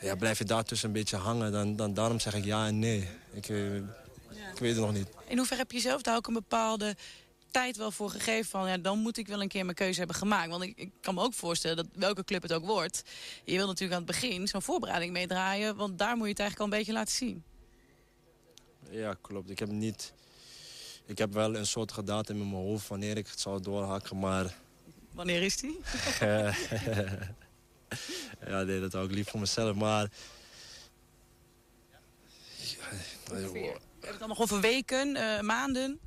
[0.00, 1.52] ja, blijf je daartussen een beetje hangen.
[1.52, 3.08] Dan, dan, daarom zeg ik ja en nee.
[3.32, 4.50] Ik, ja.
[4.52, 5.08] ik weet het nog niet.
[5.26, 6.96] In hoeverre heb je zelf daar ook een bepaalde
[7.54, 8.68] tijd wel voor gegeven van...
[8.68, 10.50] Ja, dan moet ik wel een keer mijn keuze hebben gemaakt.
[10.50, 13.02] Want ik, ik kan me ook voorstellen dat welke club het ook wordt...
[13.44, 15.76] je wil natuurlijk aan het begin zo'n voorbereiding meedraaien...
[15.76, 17.44] want daar moet je het eigenlijk al een beetje laten zien.
[18.90, 19.50] Ja, klopt.
[19.50, 20.12] Ik heb niet...
[21.06, 24.54] Ik heb wel een soort gedatum in mijn hoofd wanneer ik het zou doorhakken, maar...
[25.12, 25.80] Wanneer is die?
[28.46, 30.10] Ja, nee, dat hou ik lief voor mezelf, maar...
[33.30, 36.00] Heb je het nog over weken, eh, maanden?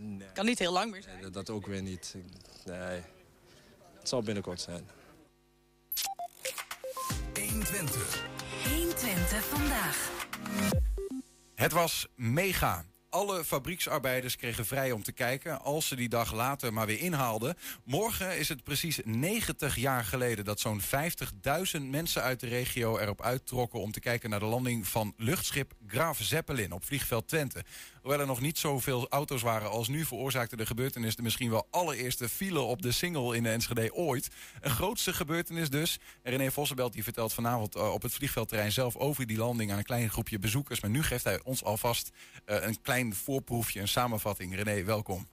[0.00, 0.32] Nee.
[0.32, 1.20] Kan niet heel lang meer zijn.
[1.20, 2.14] Nee, dat ook weer niet.
[2.64, 3.00] Nee,
[3.98, 4.88] het zal binnenkort zijn.
[7.34, 8.24] 120.
[8.64, 10.10] 120 vandaag.
[11.54, 12.84] Het was mega.
[13.10, 17.56] Alle fabrieksarbeiders kregen vrij om te kijken als ze die dag later maar weer inhaalden.
[17.84, 23.22] Morgen is het precies 90 jaar geleden dat zo'n 50.000 mensen uit de regio erop
[23.22, 27.64] uittrokken om te kijken naar de landing van luchtschip Graaf Zeppelin op vliegveld Twente.
[28.08, 31.66] Hoewel er nog niet zoveel auto's waren als nu, veroorzaakte de gebeurtenis de misschien wel
[31.70, 34.28] allereerste file op de single in de Enschede ooit.
[34.60, 35.98] Een grootste gebeurtenis dus.
[36.22, 39.78] En René Vossenbelt die vertelt vanavond eh, op het vliegveldterrein zelf over die landing aan
[39.78, 40.80] een klein groepje bezoekers.
[40.80, 42.10] Maar nu geeft hij ons alvast
[42.44, 44.54] eh, een klein voorproefje, een samenvatting.
[44.54, 45.28] René, welkom.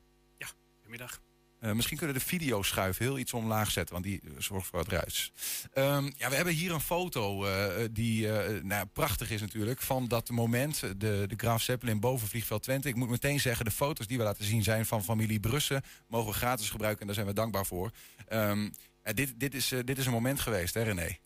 [0.78, 1.25] Goedemiddag.
[1.66, 4.88] Eh, misschien kunnen de videoschuif heel iets omlaag zetten, want die eh, zorgt voor het
[4.88, 5.32] ruis.
[5.74, 8.28] Ehm, ja, we hebben hier een foto eh, die
[8.64, 10.80] nou, prachtig is natuurlijk van dat moment.
[10.80, 12.88] De, de Graaf Zeppelin boven vliegveld Twente.
[12.88, 15.84] Ik moet meteen zeggen, de foto's die we laten zien zijn van familie Brussen.
[16.08, 17.92] Mogen we gratis gebruiken en daar zijn we dankbaar voor.
[18.28, 18.70] Ehm,
[19.04, 21.18] dit, dit, is, dit is een moment geweest, hè René?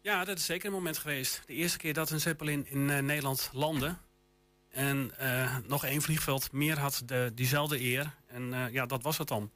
[0.00, 1.42] Ja, dat is zeker een moment geweest.
[1.46, 3.96] De eerste keer dat een Zeppelin in Nederland landde.
[4.68, 5.12] En
[5.66, 8.14] nog één vliegveld meer had de, diezelfde eer.
[8.26, 9.50] En ja, dat was het dan.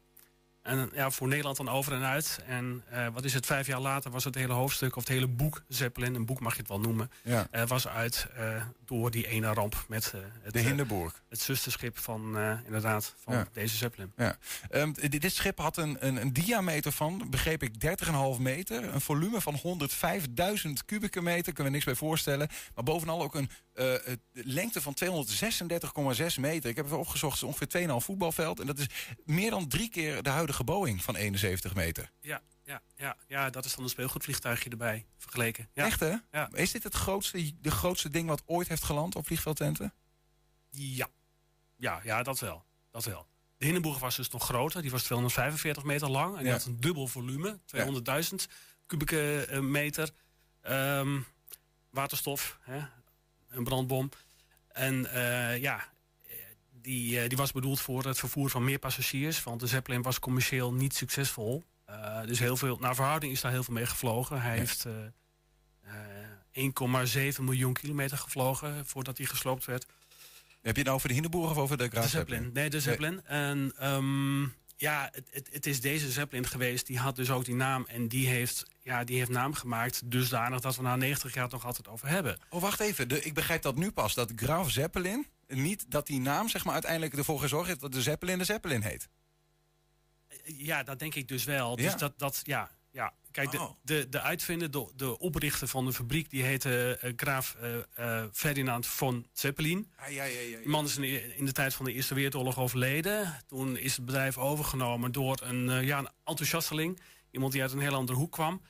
[0.62, 2.38] En ja, voor Nederland dan over en uit.
[2.46, 4.96] En eh, wat is het, vijf jaar later was het hele hoofdstuk...
[4.96, 7.10] of het hele boek Zeppelin, een boek mag je het wel noemen...
[7.22, 7.46] Ja.
[7.50, 11.22] eh, was uit eh, door die ene ramp met het, De Hindenburg.
[11.28, 13.46] het zusterschip van, inderdaad, van Ja.
[13.52, 14.12] deze Zeppelin.
[14.16, 14.36] Ja.
[14.70, 17.72] Ehm, dit, dit schip had een, een, een diameter van, begreep ik,
[18.36, 18.94] 30,5 meter.
[18.94, 19.60] Een volume van
[20.64, 22.48] 105.000 kubieke meter, kunnen we niks bij voorstellen.
[22.74, 23.94] Maar bovenal ook een eh,
[24.32, 26.70] lengte van 236,6 meter.
[26.70, 28.60] Ik heb even opgezocht, het is ongeveer 2,5 voetbalveld.
[28.60, 28.86] En dat is
[29.24, 32.10] meer dan drie keer de huidige Boeing van 71 meter.
[32.20, 35.68] Ja, ja, ja, ja, dat is dan een speelgoedvliegtuigje erbij vergeleken.
[35.72, 35.84] Ja.
[35.84, 36.14] Echt hè?
[36.30, 36.48] Ja.
[36.52, 39.92] Is dit het grootste, de grootste ding wat ooit heeft geland op vliegveld Twente?
[40.70, 41.08] Ja.
[41.76, 42.64] Ja, ja, dat wel.
[42.90, 43.26] Dat wel.
[43.56, 44.82] De Hindenburg was dus nog groter.
[44.82, 46.32] Die was 245 meter lang.
[46.32, 46.52] En die Ja.
[46.52, 47.58] had een dubbel volume.
[47.64, 48.48] 200.000
[48.86, 50.10] kubieke eh, meter.
[50.60, 51.20] Ehm,
[51.90, 52.58] waterstof.
[52.60, 52.80] Hè?
[53.52, 54.10] Een brandbom.
[54.68, 55.84] En eh, ja,
[56.70, 59.42] die, eh, die was bedoeld voor het vervoer van meer passagiers.
[59.42, 61.64] Want de Zeppelin was commercieel niet succesvol.
[61.92, 64.40] Eh, dus heel veel, naar verhouding is daar heel veel mee gevlogen.
[64.40, 64.94] Hij heeft eh,
[66.52, 69.86] eh, 1,7 miljoen kilometer gevlogen voordat hij gesloopt werd.
[70.62, 72.50] Heb je het nou over de Hindenburg of over de Graaf Zeppelin.
[72.52, 73.24] Nee, de Zeppelin.
[73.24, 74.42] En ehm,
[74.82, 76.86] ja, het, het, het is deze Zeppelin geweest.
[76.86, 77.84] Die had dus ook die naam.
[77.86, 80.10] En die heeft, ja, die heeft naam gemaakt.
[80.10, 82.38] Dusdanig dat we na 90 jaar het nog altijd over hebben.
[82.50, 83.08] Oh, wacht even.
[83.08, 84.14] De, ik begrijp dat nu pas.
[84.14, 88.02] Dat Graaf Zeppelin, niet dat die naam zeg maar, uiteindelijk ervoor gezorgd heeft dat de
[88.02, 89.08] Zeppelin de Zeppelin heet.
[90.44, 91.78] Ja, dat denk ik dus wel.
[91.78, 91.84] Ja.
[91.84, 93.12] Dus dat, dat ja, ja.
[93.30, 93.70] Kijk, de, Oh.
[93.82, 98.28] de, de uitvinder, de, de oprichter van de fabriek, die heette eh, graaf eh, eh,
[98.32, 99.90] Ferdinand von Zeppelin.
[99.96, 102.58] Ah, ja, ja, ja, Die man is in, in de tijd van de Eerste Wereldoorlog
[102.58, 103.42] overleden.
[103.46, 107.00] Toen is het bedrijf overgenomen door een, eh, ja, een enthousiasteling.
[107.30, 108.62] Iemand die uit een heel andere hoek kwam.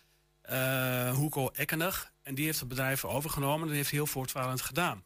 [0.42, 2.12] eh Hugo Eckenig.
[2.22, 3.60] En die heeft het bedrijf overgenomen.
[3.60, 5.04] En dat heeft heel voortvarend gedaan.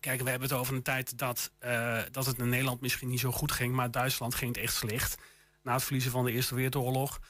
[0.00, 3.20] Kijk, we hebben het over een tijd dat, eh, dat het in Nederland misschien niet
[3.20, 3.74] zo goed ging.
[3.74, 5.16] Maar Duitsland ging het echt slecht.
[5.62, 7.20] Na het verliezen van de Eerste Wereldoorlog.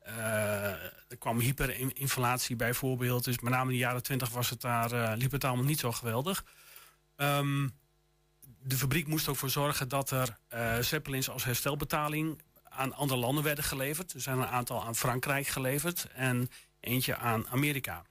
[0.00, 0.66] Eh,
[1.08, 3.24] er kwam hyperinflatie bijvoorbeeld.
[3.24, 5.78] Dus met name in de jaren twintig was het daar, eh, liep het allemaal niet
[5.80, 6.44] zo geweldig.
[7.16, 7.68] Ehm,
[8.62, 13.44] de fabriek moest ook voor zorgen dat er eh, Zeppelins als herstelbetaling aan andere landen
[13.44, 14.12] werden geleverd.
[14.12, 18.02] Er zijn een aantal aan Frankrijk geleverd en eentje aan Amerika.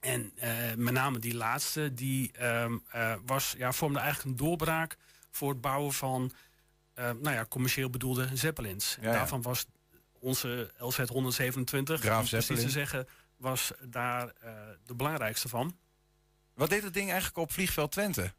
[0.00, 0.32] En
[0.76, 4.96] met name die laatste, die ehm, eh, was, ja, vormde eigenlijk een doorbraak
[5.30, 6.32] voor het bouwen van
[6.94, 8.96] nou ja, commercieel bedoelde Zeppelins.
[8.96, 9.16] En Ja, ja.
[9.18, 9.66] daarvan was
[10.22, 13.06] onze LZ 127, Graaf om precies te zeggen,
[13.36, 14.52] was daar eh,
[14.86, 15.76] de belangrijkste van.
[16.54, 18.32] Wat deed het ding eigenlijk op vliegveld Twente?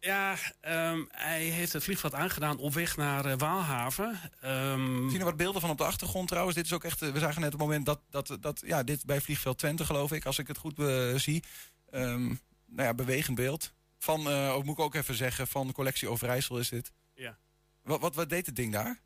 [0.00, 4.20] Ja, ehm, hij heeft het vliegveld aangedaan op weg naar eh, Waalhaven.
[4.40, 6.56] We zien er wat beelden van op de achtergrond trouwens.
[6.56, 9.04] Dit is ook echt, eh, we zagen net het moment dat, dat, dat ja, dit
[9.04, 10.82] bij vliegveld Twente geloof ik, als ik het goed
[11.20, 11.42] zie.
[11.90, 12.26] Ehm,
[12.66, 13.72] nou ja, bewegend beeld.
[13.98, 16.92] Van, ook moet ik ook even zeggen, van de collectie Overijssel is dit.
[17.14, 17.38] Ja.
[17.82, 19.00] Wat, wat, wat deed het ding daar?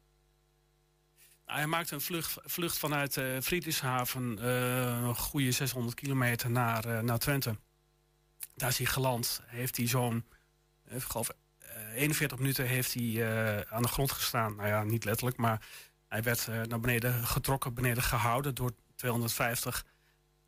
[1.45, 3.40] Hij maakte een vlucht, vlucht vanuit eh,
[5.03, 7.57] een goede 600 kilometer naar, eh, naar Twente.
[8.55, 9.40] Daar is hij geland.
[9.47, 10.24] Heeft hij zo'n,
[10.88, 11.28] ik geloof,
[11.59, 14.57] eh, 41 minuten heeft hij aan de grond gestaan.
[14.57, 15.66] Nou ja, niet letterlijk, maar
[16.09, 19.84] hij werd naar beneden getrokken, beneden gehouden door 250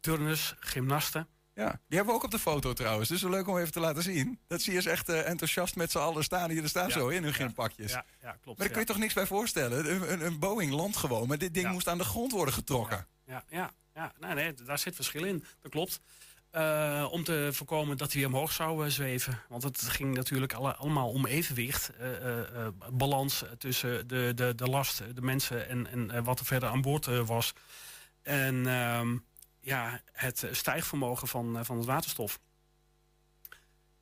[0.01, 1.29] turners, gymnasten.
[1.55, 3.09] Ja, die hebben we ook op de foto trouwens.
[3.09, 4.39] Dus leuk om even te laten zien.
[4.47, 6.51] Dat zie je eens echt eh, enthousiast met z'n allen staan.
[6.51, 7.91] Hier staan Ja, zo in hun ja, ginpakjes.
[7.93, 8.45] Ja, ja, klopt.
[8.47, 9.91] Maar daar kun je toch niks bij voorstellen?
[9.95, 13.07] Een, een, een Boeing landt gewoon, maar dit ding moest aan de grond worden getrokken.
[13.27, 14.13] Ja, ja, ja.
[14.21, 15.45] Nee, nee, daar zit verschil in.
[15.61, 16.01] Dat klopt.
[16.51, 19.41] Eh, om te voorkomen dat hij weer omhoog zou eh, zweven.
[19.49, 21.91] Want het ging natuurlijk alle- allemaal om evenwicht.
[22.93, 27.07] balans tussen de, de, de last, de mensen en, en wat er verder aan boord
[27.27, 27.53] was.
[28.23, 29.17] En ehm,
[29.65, 32.39] ja, het stijgvermogen van, eh, van het waterstof.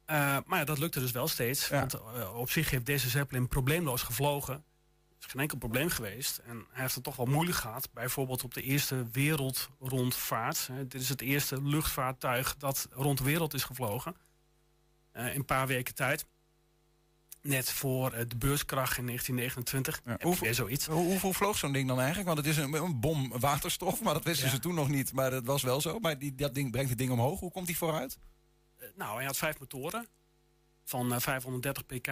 [0.05, 1.69] Eh, maar ja, dat lukte dus wel steeds.
[1.69, 4.55] Want eh, op zich heeft deze Zeppelin probleemloos gevlogen.
[4.55, 6.39] Er is geen enkel probleem geweest.
[6.39, 7.89] En hij heeft het toch wel moeilijk gehad.
[7.93, 10.69] Bijvoorbeeld op de eerste wereldrondvaart.
[10.73, 14.17] Dit is het eerste luchtvaartuig dat rond de wereld is gevlogen.
[15.13, 16.27] Eh, in een paar weken tijd.
[17.43, 20.01] Net voor eh, de beurskracht in 1929.
[20.05, 20.86] Heb je Hoeveel, zoiets.
[20.86, 22.26] hoe- hoeveel vloog zo'n ding dan eigenlijk?
[22.26, 24.53] Want het is een, een bom waterstof, maar dat wisten Ja.
[24.55, 25.12] ze toen nog niet.
[25.12, 25.99] Maar dat was wel zo.
[25.99, 27.40] Maar die, dat ding brengt het ding omhoog.
[27.40, 28.18] Hoe komt die vooruit?
[28.78, 30.07] Eh, nou, hij had vijf motoren.
[30.84, 32.09] Van eh, 530 pk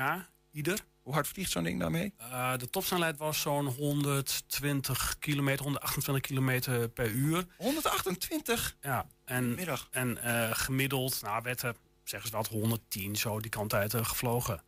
[0.52, 0.78] ieder.
[1.02, 2.14] Hoe hard vliegt zo'n ding daarmee?
[2.18, 7.46] Eh, de topsnelheid was zo'n 120 kilometer, 128 kilometer per uur.
[7.56, 8.76] 128?
[8.80, 9.88] Ja, en, Middag.
[9.90, 11.74] en eh, gemiddeld nou, werd er,
[12.04, 14.62] zeggen ze wat, 110 zo die kant uit eh, gevlogen.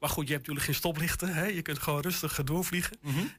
[0.00, 1.34] Maar goed, je hebt natuurlijk geen stoplichten.
[1.34, 1.44] Hè?
[1.44, 2.96] Je kunt gewoon rustig eh, doorvliegen.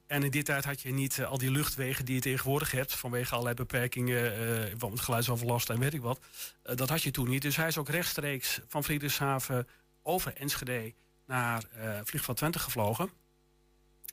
[0.07, 2.95] En in die tijd had je niet eh, al die luchtwegen die je tegenwoordig hebt...
[2.95, 6.19] vanwege allerlei beperkingen, eh bijvoorbeeld geluidsoverlast en weet ik wat.
[6.63, 7.41] Dat had je toen niet.
[7.41, 9.67] Dus hij is ook rechtstreeks van Friedrichshaven
[10.01, 10.93] over Enschede...
[11.25, 11.63] naar
[12.03, 13.09] Vliegveld Twente gevlogen.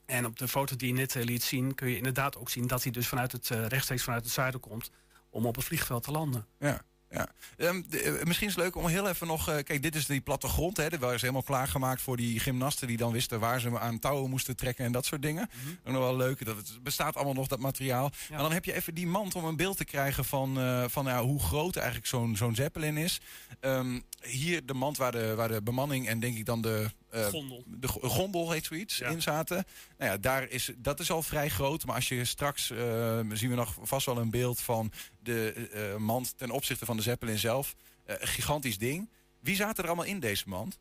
[0.07, 1.75] En op de foto die je net liet zien...
[1.75, 4.91] kun je inderdaad ook zien dat hij dus vanuit het, rechtstreeks vanuit het zuiden komt...
[5.31, 6.47] om op het vliegveld te landen.
[6.59, 6.83] Ja.
[7.11, 7.29] Ja.
[7.57, 9.49] Ehm, de- eh, misschien is het leuk om heel even nog...
[9.49, 10.77] eh, kijk, dit is die plattegrond.
[10.77, 12.87] Hè, dat was helemaal klaargemaakt voor die gymnasten...
[12.87, 15.51] die dan wisten waar ze aan touwen moesten trekken en dat soort dingen.
[15.85, 16.45] Ook nog wel leuk.
[16.45, 18.11] Dat het bestaat allemaal nog, dat materiaal.
[18.31, 20.25] Maar dan heb je even die mand om een beeld te krijgen...
[20.25, 23.21] van, eh, van ja, hoe groot eigenlijk zo'n zo'n Zeppelin is.
[23.61, 26.91] Ehm, hier de mand waar de, waar de bemanning en denk ik dan de...
[27.11, 27.65] eh, Gondel.
[27.67, 29.65] De go- gondel heet zoiets, in zaten.
[29.99, 31.85] Nou ja, daar is, dat is al vrij groot.
[31.87, 34.93] Maar als je straks, eh, zien we nog vast wel een beeld van
[35.23, 37.75] de eh, mand ten opzichte van de Zeppelin zelf.
[38.05, 39.11] Een gigantisch ding.
[39.41, 40.79] Wie zaten er allemaal in deze mand?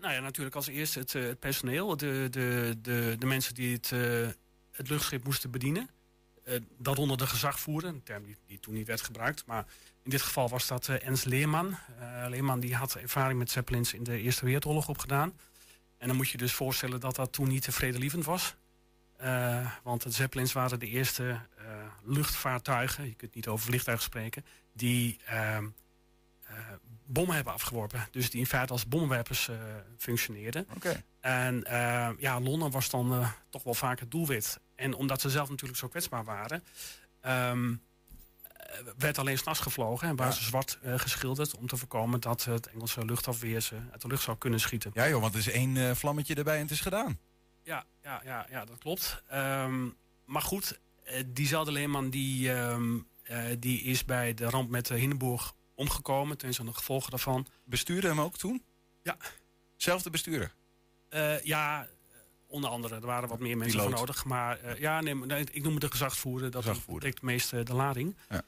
[0.00, 1.96] Nou ja, natuurlijk als eerste het, het personeel.
[1.96, 3.90] De, de, de, de mensen die het,
[4.70, 5.90] het luchtschip moesten bedienen.
[6.44, 9.46] Eh, daaronder de gezagvoerder, een term die, die toen niet werd gebruikt.
[9.46, 9.66] Maar
[10.02, 11.76] in dit geval was dat eh Ernst Leerman.
[12.28, 15.32] Leerman die had ervaring met Zeppelins in de Eerste Wereldoorlog opgedaan.
[15.98, 18.54] En dan moet je dus voorstellen dat dat toen niet te vredelievend was.
[19.16, 21.64] Eh, want de Zeppelins waren de eerste eh,
[22.02, 25.66] luchtvaartuigen, je kunt niet over vliegtuigen spreken, die ehm,
[26.44, 26.56] eh,
[27.06, 28.08] bommen hebben afgeworpen.
[28.10, 29.50] Dus die in feite als bommenwerpers
[29.98, 30.66] functioneerden.
[30.74, 31.02] Oké.
[31.20, 31.64] En
[32.18, 34.60] ja, Londen was dan toch wel vaak het doelwit.
[34.74, 36.64] En omdat ze zelf natuurlijk zo kwetsbaar waren,
[37.20, 37.52] eh,
[38.98, 42.66] werd alleen s'nachts gevlogen en waren ze zwart eh, geschilderd om te voorkomen dat het
[42.66, 44.90] Engelse luchtafweer ze uit de lucht zou kunnen schieten.
[44.94, 47.18] Ja joh, want er is één eh, vlammetje erbij en het is gedaan.
[47.62, 49.22] Ja, ja, ja, ja dat klopt.
[49.28, 49.88] Ehm,
[50.24, 52.52] maar goed, eh, diezelfde Leeman die,
[53.24, 56.38] eh, die is bij de ramp met de Hindenburg omgekomen.
[56.38, 57.46] Ten zijn de gevolgen daarvan.
[57.64, 58.62] Bestuurde hem ook toen?
[59.02, 59.16] Ja.
[59.76, 60.54] Zelfde bestuurder?
[61.08, 61.88] Eh, ja,
[62.46, 62.94] onder andere.
[62.94, 63.98] Er waren wat meer mensen Piloot.
[63.98, 64.24] voor nodig.
[64.24, 66.50] Maar eh, ja, nee, ik noem het de gezagvoerder.
[66.50, 68.16] Dat betekent het meeste de lading.
[68.28, 68.42] Ja.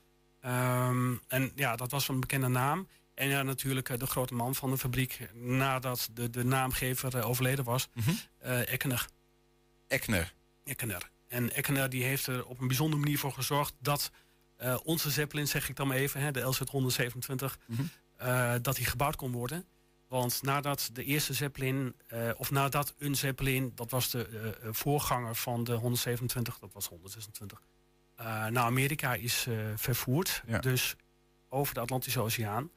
[0.47, 2.89] Ehm, en ja, dat was een bekende naam.
[3.15, 5.19] En ja, natuurlijk eh, de grote man van de fabriek.
[5.35, 7.89] Nadat de, de naamgever eh, overleden was.
[8.39, 9.07] eh Eckener.
[9.89, 10.35] Ekner.
[10.65, 11.11] Eckener.
[11.29, 14.11] En Eckener die heeft er op een bijzondere manier voor gezorgd dat
[14.57, 17.59] eh, onze Zeppelin, zeg ik dan maar even, hè, de LZ 127,
[18.17, 19.65] eh, dat die gebouwd kon worden.
[20.09, 24.75] Want nadat de eerste Zeppelin, eh, of nadat een Zeppelin, dat was de eh, eh,
[24.75, 27.65] voorganger van de 127, dat was 126, eh,
[28.25, 30.43] naar Amerika is eh, vervoerd.
[30.61, 30.97] Dus
[31.49, 32.71] over de Atlantische Oceaan.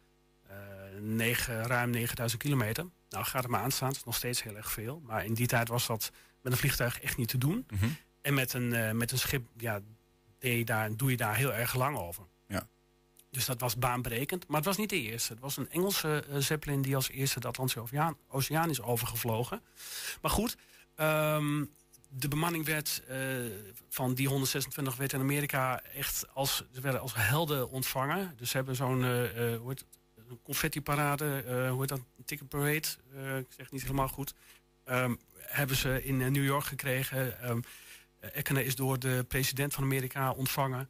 [0.48, 0.56] Eh,
[1.02, 2.86] negen, ruim 9000 kilometer.
[3.10, 3.88] Nou, gaat er maar aan staan.
[3.88, 5.02] Het is nog steeds heel erg veel.
[5.06, 6.12] Maar in die tijd was dat
[6.42, 7.66] met een vliegtuig echt niet te doen.
[8.22, 9.80] En met een, eh, met een schip ja,
[10.40, 12.24] deed je daar, doe je daar heel erg lang over.
[12.48, 12.68] Ja.
[13.30, 14.48] Dus dat was baanbrekend.
[14.48, 15.34] Maar het was niet de eerste.
[15.34, 19.62] Het was een Engelse eh, Zeppelin die als eerste de Atlantische Oceaan, Oceaan is overgevlogen.
[20.22, 20.58] Maar goed,
[20.96, 21.66] ehm,
[22.12, 23.18] de bemanning werd eh,
[23.90, 28.34] van die 126 werd in Amerika echt als, ze werden als helden ontvangen.
[28.38, 29.86] Dus ze hebben zo'n hoe heet het?
[30.30, 32.00] een confetti-parade, hoe heet dat?
[32.18, 32.76] Een ticket parade,
[33.40, 34.34] ik zeg het niet helemaal goed.
[34.84, 37.36] Ehm, hebben ze in New York gekregen.
[38.34, 40.90] Ekene is door de president van Amerika ontvangen.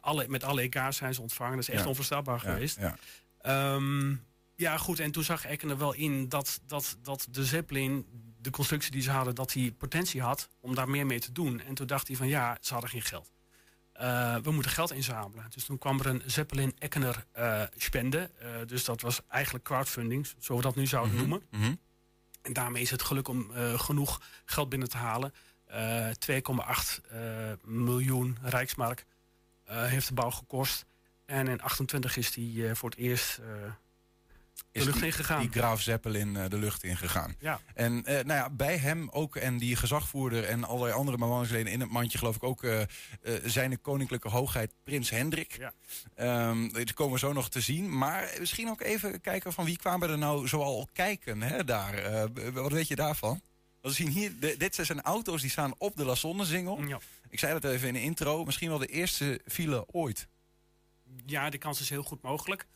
[0.00, 1.52] Alle, met alle EK's zijn ze ontvangen.
[1.56, 1.88] Dat is echt Ja.
[1.88, 2.78] onvoorstelbaar Ja, geweest.
[2.78, 2.96] ja.
[3.40, 4.14] Ehm,
[4.58, 5.00] ja, goed.
[5.00, 8.06] En toen zag Ekene wel in dat, dat, dat de Zeppelin,
[8.40, 11.60] de constructie die ze hadden, dat die potentie had om daar meer mee te doen.
[11.60, 13.30] En toen dacht hij van ja, ze hadden geen geld.
[13.92, 15.46] Eh, we moeten geld inzamelen.
[15.50, 18.30] Dus toen kwam er een Zeppelin Eckener eh, spende.
[18.38, 21.46] Eh, dus dat was eigenlijk crowdfunding, zoals we dat nu zouden Mhm, noemen.
[21.50, 21.74] mhm.
[22.42, 25.32] En daarmee is het geluk om genoeg geld binnen te halen.
[25.64, 27.20] Eh 2,8 eh,
[27.64, 29.04] miljoen Rijksmark
[29.64, 30.84] heeft de bouw gekost.
[31.24, 33.40] En in 28 is die voor het eerst
[34.72, 35.40] eh, de Is lucht die, ingegaan.
[35.40, 37.34] Die Graaf Zeppelin eh, de lucht ingegaan.
[37.38, 37.60] Ja.
[37.74, 41.80] En eh, nou ja, bij hem ook en die gezagvoerder en allerlei andere bemanningsleden in
[41.80, 42.80] het mandje, geloof ik ook eh,
[43.44, 45.56] zijn koninklijke hoogheid Prins Hendrik.
[45.58, 45.72] Ja.
[46.72, 47.98] Dat komen we zo nog te zien.
[47.98, 52.28] Maar misschien ook even kijken van wie kwamen er nou zoal kijken hè, daar.
[52.52, 53.40] Wat weet je daarvan?
[53.80, 56.82] We zien hier, de- dit zijn auto's die staan op de La Sonne-singel.
[56.86, 56.98] Ja.
[57.28, 58.44] Ik zei dat even in de intro.
[58.44, 60.26] Misschien wel de eerste file ooit.
[61.26, 62.66] Ja, de kans is heel goed mogelijk.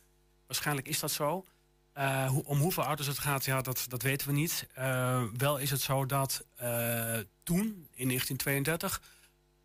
[0.47, 1.45] Waarschijnlijk is dat zo.
[1.93, 4.67] Eh, hoe- om hoeveel auto's het gaat, ja, dat, dat weten we niet.
[4.73, 9.01] Eh, wel is het zo dat eh, toen, in 1932,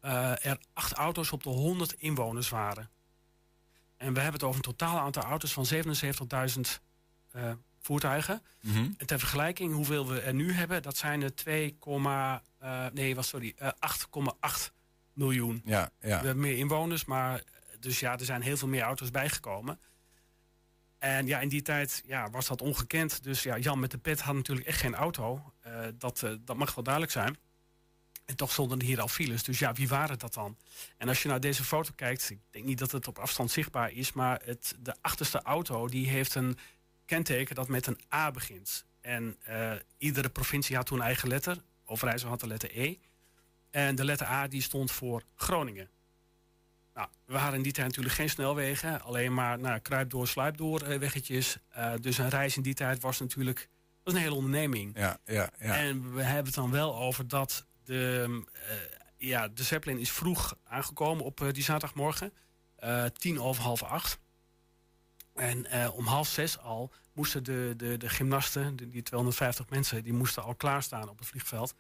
[0.01, 2.91] eh, er acht auto's op de 100 inwoners waren.
[3.97, 6.81] En we hebben het over een totaal aantal auto's van 77.000
[7.31, 8.43] eh, voertuigen.
[8.61, 8.89] Mhm.
[8.97, 11.77] En ter vergelijking, hoeveel we er nu hebben, dat zijn er 2,
[12.59, 14.73] eh, nee, was sorry, eh, 8,8
[15.13, 15.63] miljoen.
[15.65, 15.91] Ja, ja.
[16.01, 17.43] We hebben meer inwoners, maar
[17.81, 19.79] dus ja, er zijn heel veel meer auto's bijgekomen.
[20.99, 23.23] En ja, in die tijd ja, was dat ongekend.
[23.23, 25.53] Dus ja, Jan met de pet had natuurlijk echt geen auto.
[25.61, 27.37] Eh, dat, eh, dat mag wel duidelijk zijn.
[28.25, 29.43] En toch stonden er hier al files.
[29.43, 30.57] Dus ja, wie waren dat dan?
[30.97, 33.93] En als je naar deze foto kijkt, ik denk niet dat het op afstand zichtbaar
[33.93, 36.59] is, maar het, de achterste auto die heeft een
[37.05, 38.85] kenteken dat met een A begint.
[39.01, 41.63] En eh, iedere provincie had toen eigen letter.
[41.85, 42.97] Overijssel had de letter E.
[43.71, 45.91] En de letter A die stond voor Groningen.
[46.99, 49.03] Nou, we hadden in die tijd natuurlijk geen snelwegen.
[49.03, 51.59] Alleen maar nou, kruip door, sluip door eh, weggetjes.
[51.69, 53.69] Eh, dus een reis in die tijd was natuurlijk
[54.03, 54.99] was een hele onderneming.
[54.99, 55.77] Ja, ja, ja.
[55.77, 58.77] En we hebben het dan wel over dat de, eh,
[59.17, 62.33] ja, de Zeppelin is vroeg aangekomen op die zaterdagmorgen.
[63.13, 64.19] tien over half acht.
[65.35, 70.13] En om half zes al moesten de, de, de gymnasten, de, die 250 mensen, die
[70.13, 71.75] moesten al klaarstaan op het vliegveld.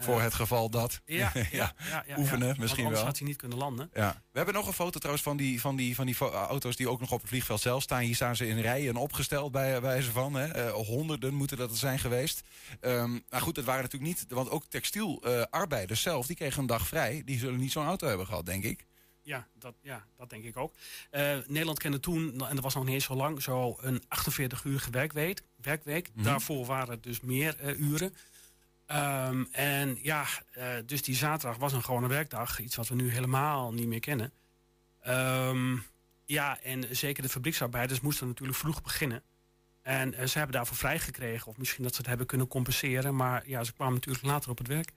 [0.00, 1.00] Eh, Voor het geval dat.
[1.04, 1.74] Ja, ja.
[2.18, 3.04] Oefenen misschien wel.
[3.04, 3.90] had hij niet kunnen landen.
[3.94, 4.22] Ja.
[4.30, 6.88] We hebben nog een foto trouwens van die, van die, van die fo- auto's die
[6.88, 8.00] ook nog op het vliegveld zelf staan.
[8.00, 10.34] Hier staan ze in rijen opgesteld bij wijze van.
[10.34, 10.46] Hè.
[10.46, 12.42] Eh, honderden moeten dat er zijn geweest.
[12.80, 14.24] Ehm maar goed, het waren natuurlijk niet...
[14.28, 17.22] Want ook textielarbeiders zelf, die kregen een dag vrij.
[17.24, 18.86] Die zullen niet zo'n auto hebben gehad, denk ik.
[19.22, 20.74] Ja, dat, ja, dat denk ik ook.
[21.10, 24.90] Eh, Nederland kende toen, en dat was nog niet eens zo lang, zo een 48-urige
[24.90, 25.40] werkweek.
[25.56, 26.10] werkweek.
[26.14, 26.24] Mhm.
[26.24, 28.14] Daarvoor waren het dus meer eh, uren.
[28.90, 32.60] Ehm, en ja, eh, dus die zaterdag was een gewone werkdag.
[32.60, 34.32] Iets wat we nu helemaal niet meer kennen.
[35.00, 35.76] Ehm,
[36.24, 39.22] ja, en zeker de fabrieksarbeiders moesten natuurlijk vroeg beginnen.
[39.82, 41.46] En eh, ze hebben daarvoor vrijgekregen.
[41.46, 43.16] Of misschien dat ze het hebben kunnen compenseren.
[43.16, 44.90] Maar ja, ze kwamen natuurlijk later op het werk.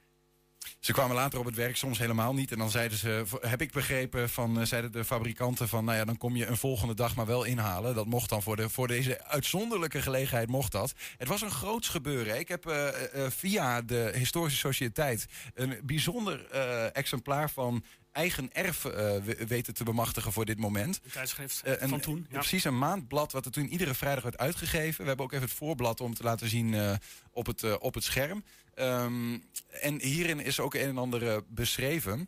[0.80, 2.52] Ze kwamen later op het werk, soms helemaal niet.
[2.52, 5.86] En dan zeiden ze, heb ik begrepen, van, eh, zeiden de fabrikanten van...
[5.86, 7.96] nou ja, dan kom je een volgende dag maar wel inhalen.
[7.96, 10.94] Dat mocht dan voor, de, voor deze uitzonderlijke gelegenheid mocht dat.
[11.18, 12.40] Het was een groots gebeuren.
[12.40, 15.26] Ik heb eh, eh, via de Historische Sociëteit...
[15.54, 16.52] een bijzonder
[16.92, 17.84] exemplaar van
[18.14, 21.00] eigen erf eh, we- weten te bemachtigen voor dit moment.
[21.04, 22.26] Een tijdschrift Eh, een- van toen.
[22.30, 22.38] Ja.
[22.40, 25.02] Precies een maandblad wat er toen iedere vrijdag werd uitgegeven.
[25.02, 26.94] We hebben ook even het voorblad om te laten zien eh,
[27.32, 28.44] op, het, op het scherm.
[28.74, 29.38] Ehm,
[29.82, 32.20] en hierin is ook een en ander beschreven.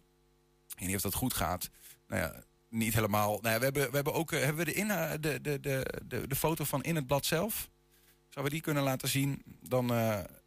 [0.67, 1.69] Ik weet niet of dat goed gaat.
[2.07, 3.39] Nou ja, niet helemaal.
[3.41, 6.27] Nou ja, we, hebben, we hebben ook hebben we de, inha- de, de, de, de,
[6.27, 7.69] de foto van in het blad zelf.
[8.29, 9.41] Zouden we die kunnen laten zien?
[9.61, 9.88] Dan,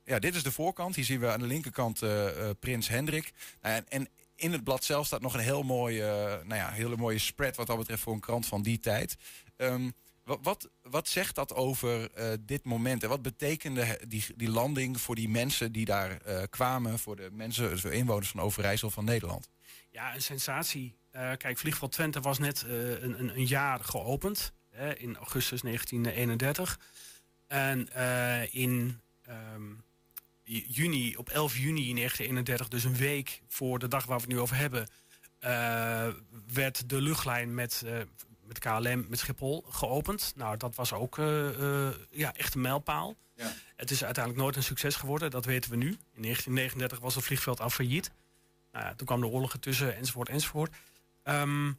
[0.04, 0.94] ja, dit is de voorkant.
[0.94, 2.00] Hier zien we aan de linkerkant
[2.60, 3.32] Prins Hendrik.
[3.62, 4.08] Nou ja, en
[4.38, 7.56] in het blad zelf staat nog een heel mooie, eh, nou ja, hele mooie spread
[7.56, 9.16] wat dat betreft voor een krant van die tijd.
[9.56, 9.90] Ehm,
[10.24, 13.02] wat, wat, zegt dat over eh, dit moment?
[13.02, 17.28] En wat betekende die, die landing voor die mensen die daar eh, kwamen, voor de
[17.32, 19.48] mensen, de inwoners van Overijssel van Nederland?
[19.90, 20.96] Ja, een sensatie.
[21.36, 24.52] Kijk, Vliegveld Twente was net een, een, een jaar geopend.
[24.70, 26.80] Hè, in augustus 1931.
[27.46, 27.88] En
[28.52, 29.72] in ehm,
[30.48, 34.40] juni, op 11 juni 1931, dus een week voor de dag waar we het nu
[34.40, 34.88] over hebben...
[35.38, 36.08] eh,
[36.52, 37.98] werd de luchtlijn met, eh,
[38.46, 40.32] met KLM, met Schiphol, geopend.
[40.36, 43.16] Nou, dat was ook eh, ja, echt een mijlpaal.
[43.34, 43.52] Ja.
[43.76, 45.88] Het is uiteindelijk nooit een succes geworden, dat weten we nu.
[45.88, 48.10] In 1939 was het vliegveld al failliet.
[48.72, 50.76] Nou ja, toen kwam de oorlog ertussen, enzovoort, enzovoort.
[51.22, 51.72] Ehm,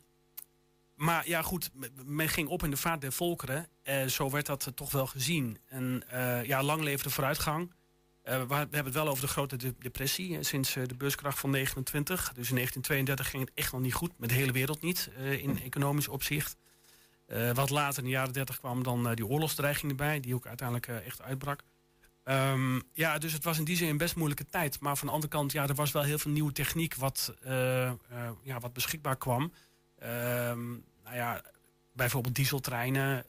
[0.95, 1.69] maar ja, goed,
[2.05, 3.67] men ging op in de vaart der volkeren.
[4.07, 5.57] Zo werd dat toch wel gezien.
[5.67, 6.03] En
[6.43, 7.71] ja, lang leefde de vooruitgang.
[8.29, 11.39] Eh, we, hebben het wel over de grote de- depressie eh, sinds eh, de beurskracht
[11.39, 12.31] van 29.
[12.33, 15.61] Dus in 1932 ging het echt nog niet goed, met de hele wereld niet, in
[15.61, 16.57] economisch opzicht.
[17.53, 21.21] Wat later in de jaren 30 kwam dan die oorlogsdreiging erbij, die ook uiteindelijk echt
[21.21, 21.63] uitbrak.
[22.23, 24.79] Ehm, ja, dus het was in die zin een best moeilijke tijd.
[24.79, 27.33] Maar van de andere kant, ja, er was wel heel veel nieuwe techniek wat,
[28.43, 29.53] ja, wat beschikbaar kwam.
[29.99, 30.69] Ehm,
[31.03, 31.41] nou ja,
[31.91, 33.25] bijvoorbeeld dieseltreinen,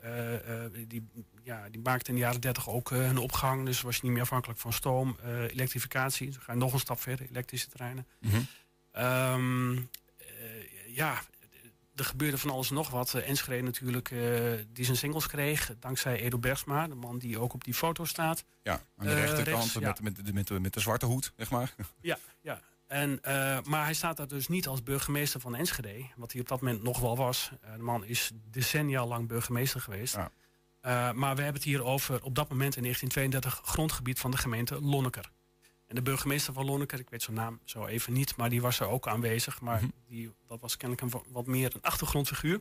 [0.88, 1.08] die,
[1.50, 3.64] ja, die maakten in de jaren 30 ook eh, hun opgang.
[3.66, 5.16] Dus was je niet meer afhankelijk van stoom.
[5.22, 8.06] Eh, elektrificatie, dan ga je nog een stap verder, elektrische treinen.
[8.20, 8.40] Mhm.
[8.92, 9.84] Ehm, eh,
[10.86, 11.22] ja,
[11.94, 13.14] er gebeurde van alles en nog wat.
[13.14, 14.08] Enschede natuurlijk,
[14.68, 15.72] die zijn singles kreeg.
[15.78, 18.44] Dankzij Edo Bergsma, de man die ook op die foto staat.
[18.62, 19.80] Ja, aan de rechterkant rechts, ja.
[19.80, 21.74] met, met, met, met, de- zwarte hoed, zeg maar.
[22.00, 22.60] Ja, ja.
[22.86, 23.18] En,
[23.64, 26.06] maar hij staat daar dus niet als burgemeester van Enschede.
[26.16, 27.50] Wat hij op dat moment nog wel was.
[27.76, 30.16] De man is decennia lang burgemeester geweest.
[30.82, 34.80] Maar we hebben het hier over op dat moment in 1932 grondgebied van de gemeente
[34.82, 35.30] Lonneker.
[35.86, 38.80] En de burgemeester van Lonneker, ik weet zijn naam zo even niet, maar die was
[38.80, 39.60] er ook aanwezig.
[39.60, 42.60] Maar die, dat was kennelijk een wa- wat meer een achtergrondfiguur.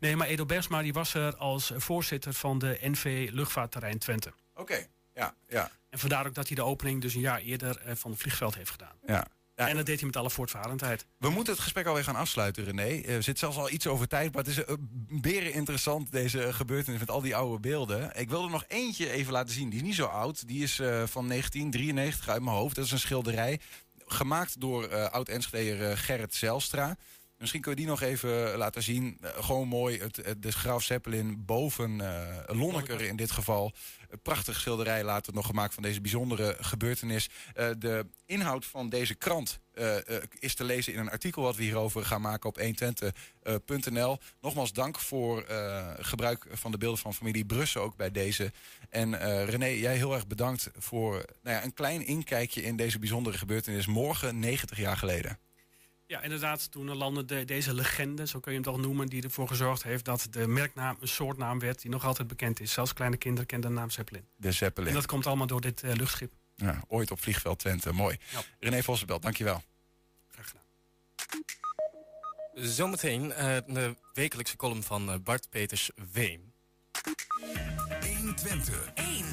[0.00, 4.32] Nee, maar Edo Bergsma die was er als voorzitter van de NV Luchtvaartterrein Twente.
[4.54, 5.70] Oké, ja, ja.
[5.88, 8.54] En vandaar ook dat hij de opening dus een jaar eerder eh, van het vliegveld
[8.54, 8.96] heeft gedaan.
[9.06, 9.26] Ja.
[9.68, 11.06] En dat deed hij met alle voortvarendheid.
[11.18, 12.82] We moeten het gesprek alweer gaan afsluiten, René.
[12.82, 14.74] Eh, We zitten zelfs al iets over tijd, maar het is uh,
[15.20, 18.10] beren interessant, deze gebeurtenis met al die oude beelden.
[18.20, 19.68] Ik wil er nog eentje even laten zien.
[19.70, 20.48] Die is niet zo oud.
[20.48, 22.74] Die is eh, van 1993 uit mijn hoofd.
[22.76, 23.60] Dat is een schilderij
[24.06, 26.96] gemaakt door eh oud-Enschedeer eh, Gerrit Zelstra.
[27.42, 29.18] Misschien kun je die nog even laten zien.
[29.20, 33.72] Eh, gewoon mooi, het, het- de Graaf Zeppelin boven eh Lonneker in dit geval.
[34.10, 37.28] Een prachtig schilderij later nog gemaakt van deze bijzondere gebeurtenis.
[37.54, 41.56] Eh, de inhoud van deze krant eh, eh, is te lezen in een artikel wat
[41.56, 44.18] we hierover gaan maken op 120.nl.
[44.40, 48.52] Nogmaals dank voor eh, gebruik van de beelden van familie Brussen ook bij deze.
[48.90, 51.12] En eh, René, jij heel erg bedankt voor
[51.42, 53.86] nou ja, een klein inkijkje in deze bijzondere gebeurtenis.
[53.86, 55.38] Morgen, 90 jaar geleden.
[56.12, 59.48] Ja, inderdaad, toen landde de, deze legende, zo kun je hem toch noemen, die ervoor
[59.48, 62.72] gezorgd heeft dat de merknaam een soortnaam werd die nog altijd bekend is.
[62.72, 64.24] Zelfs kleine kinderen kennen de naam Zeppelin.
[64.36, 64.88] De Zeppelin.
[64.88, 66.32] En dat komt allemaal door dit eh, luchtschip.
[66.54, 68.16] Ja, ooit op vliegveld Twente, mooi.
[68.60, 69.62] René Vossenbelt, dankjewel.
[72.54, 76.52] Zometeen eh, de wekelijkse column van eh, Bart Peters Weem.
[78.00, 78.90] 120.
[78.94, 79.31] 1.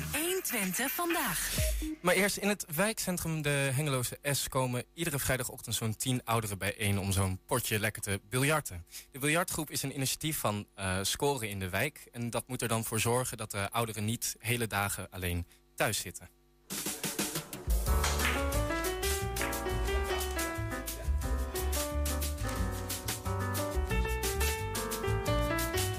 [0.52, 1.58] 120 vandaag.
[2.02, 7.00] Maar eerst in het wijkcentrum de Hengeloze S komen iedere vrijdagochtend zo'n tien ouderen bijeen
[7.00, 8.86] om zo'n potje lekker te biljarten.
[9.12, 12.08] De biljartgroep is een initiatief van eh, Scoren in de wijk.
[12.12, 16.00] En dat moet er dan voor zorgen dat de ouderen niet hele dagen alleen thuis
[16.00, 16.30] zitten.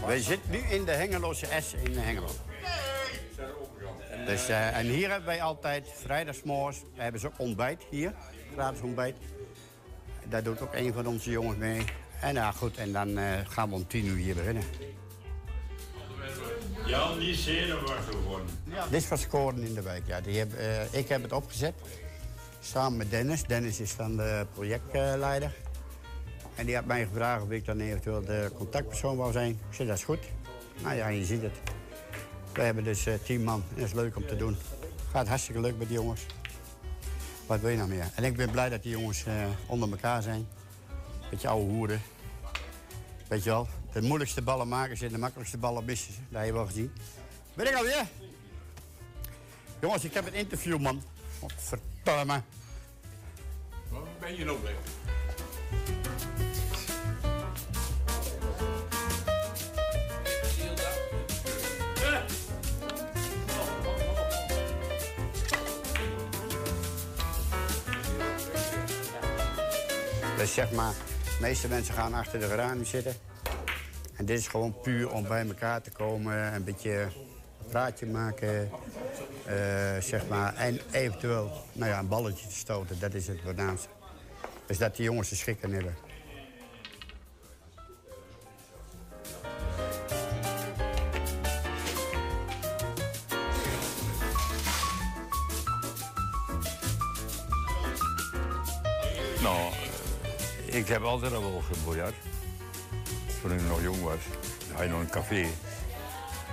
[0.07, 2.50] Wij zitten nu in de Hengeloze S in Hengelo.
[4.31, 8.13] Dus, eh, en hier hebben wij altijd vrijdagsmorgens hebben ze ook ontbijt hier.
[8.53, 9.17] Gratis ontbijt.
[10.29, 11.85] Daar doet ook een van onze jongens mee.
[12.21, 14.63] En ja, goed, en dan eh, gaan we om tien uur hier beginnen.
[16.87, 18.47] Jan, die zenuwachtig geworden.
[18.91, 20.07] Dit is van Scoren in de wijk.
[20.07, 20.21] Ja.
[20.21, 21.75] Die heb, eh, ik heb het opgezet.
[22.61, 23.45] Samen met Dennis.
[23.45, 25.55] Dennis is dan de projectleider.
[26.55, 29.51] En die had mij gevraagd of ik dan eventueel de contactpersoon wou zijn.
[29.51, 30.25] Ik zei, dat is goed.
[30.83, 31.80] Nou ja, je ziet het.
[32.53, 33.65] We hebben dus eh, tien man.
[33.75, 34.57] Dat is leuk om te doen.
[35.11, 36.27] Gaat hartstikke leuk met die jongens.
[37.47, 38.11] Wat wil je nou meer?
[38.15, 40.49] En ik ben blij dat die jongens eh, onder elkaar zijn.
[41.31, 42.03] Beetje oude hoeren.
[43.29, 46.21] Weet je wel, de moeilijkste ballen maken ze en de makkelijkste ballen missen ze.
[46.29, 46.93] Dat heb je wel gezien.
[47.55, 48.07] Ben ik alweer?
[49.81, 51.03] Jongens, ik heb een interview, man.
[51.57, 52.43] Verdomme.
[53.89, 54.75] Waar ben je nou weg?
[70.41, 70.93] Dus zeg maar,
[71.25, 73.15] de meeste mensen gaan achter de geranium zitten.
[74.17, 78.71] En dit is gewoon puur om bij elkaar te komen, een beetje een praatje maken.
[79.47, 79.57] eh,
[80.01, 83.89] zeg maar, en eventueel nou ja, een balletje te stoten, dat is het voornaamste.
[84.67, 85.97] Dus dat die jongens er schik aan hebben.
[100.81, 102.15] Ik heb altijd al wel gebiljart.
[103.43, 104.21] Toen ik nog jong was.
[104.73, 105.47] Had je nog een café.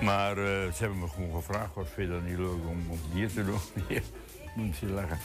[0.02, 3.00] Maar eh, ze hebben me gewoon gevraagd, wat vind je dat niet leuk om, om
[3.14, 3.60] hier te doen?
[4.56, 5.18] Moet ze lachen.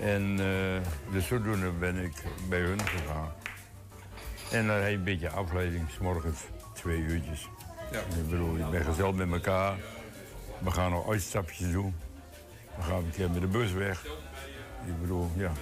[0.00, 0.80] En uh,
[1.12, 2.12] dus zodoende ben ik
[2.48, 3.32] bij hun gegaan.
[4.50, 6.38] En dan heb je een beetje afleiding, 's morgens
[6.72, 7.48] twee uurtjes.
[7.92, 7.98] Ja.
[7.98, 9.76] Ik bedoel, je bent gezellig met elkaar.
[10.58, 11.94] We gaan nog uitstapjes doen.
[12.76, 14.04] We gaan een keer met de bus weg.
[14.86, 15.52] Ik bedoel, ja,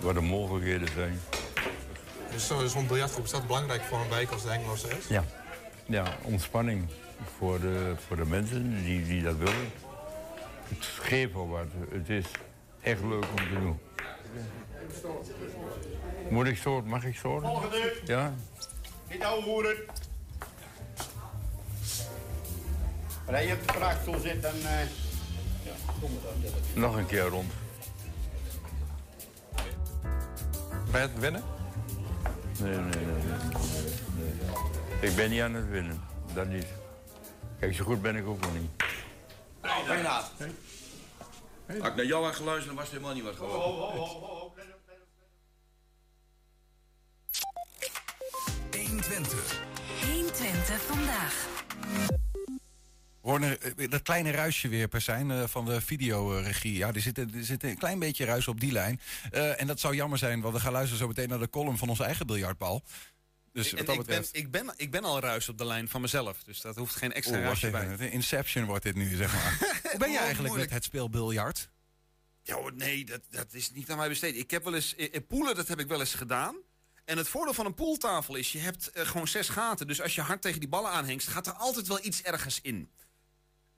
[0.00, 1.18] wat de mogelijkheden zijn.
[2.34, 5.08] Dus zo- zo'n biljartgroep, is dat belangrijk voor een wijk als de Hengeloze S?
[5.08, 5.24] Ja,
[5.86, 6.88] ja ontspanning
[7.38, 9.72] voor de, voor de mensen die, die dat willen.
[10.68, 11.66] Het geeft wel wat.
[11.90, 12.24] Het is
[12.80, 13.78] echt leuk om te doen.
[16.30, 16.82] Moet ik zo?
[16.82, 17.38] Mag ik zo?
[17.40, 17.92] Volgende.
[18.04, 18.34] Ja?
[19.10, 19.76] Niet ouwe hoeren.
[23.26, 24.52] Als je op de vraagstoel zit, dan...
[24.54, 24.78] eh
[26.74, 27.52] Nog een keer rond.
[30.90, 31.42] Ben je het winnen?
[32.58, 33.24] Nee, nee, nee.
[35.00, 36.00] Ik ben niet aan het winnen.
[36.34, 36.66] Dat niet.
[37.60, 38.70] Kijk, zo goed ben ik ook nog niet.
[39.86, 40.30] Bernhard.
[41.66, 44.52] Had ik naar jou had geluisterd, dan was het helemaal niet wat geworden.
[49.04, 49.60] 120.
[50.12, 51.46] 120 vandaag.
[53.24, 56.76] Eh, dat kleine ruisje weer, Persijn, eh, van de videoregie.
[56.76, 59.00] Ja, er zit, er zit een klein beetje ruis op die lijn.
[59.30, 61.78] Eh, en dat zou jammer zijn, want we gaan luisteren zo meteen naar de column
[61.78, 62.82] van onze eigen biljartbal.
[63.52, 65.88] Dus En wat dat ik, ben, ik, ben, ik ben al ruis op de lijn
[65.88, 66.42] van mezelf.
[66.42, 68.10] Dus dat hoeft geen extra Oeh, wacht ruisje bij.
[68.10, 69.56] Inception wordt dit nu, zeg maar.
[69.82, 70.58] Hoe ben je Oh, eigenlijk moeilijk.
[70.58, 71.68] met het speel biljart?
[72.42, 74.36] Ja, hoor, nee, dat, dat is niet aan mij besteed.
[74.36, 74.94] Ik heb wel eens,
[75.28, 76.56] poelen, dat heb ik wel eens gedaan.
[77.04, 79.86] En het voordeel van een pooltafel is, je hebt gewoon zes gaten.
[79.86, 82.90] Dus als je hard tegen die ballen aanhengst, gaat er altijd wel iets ergens in.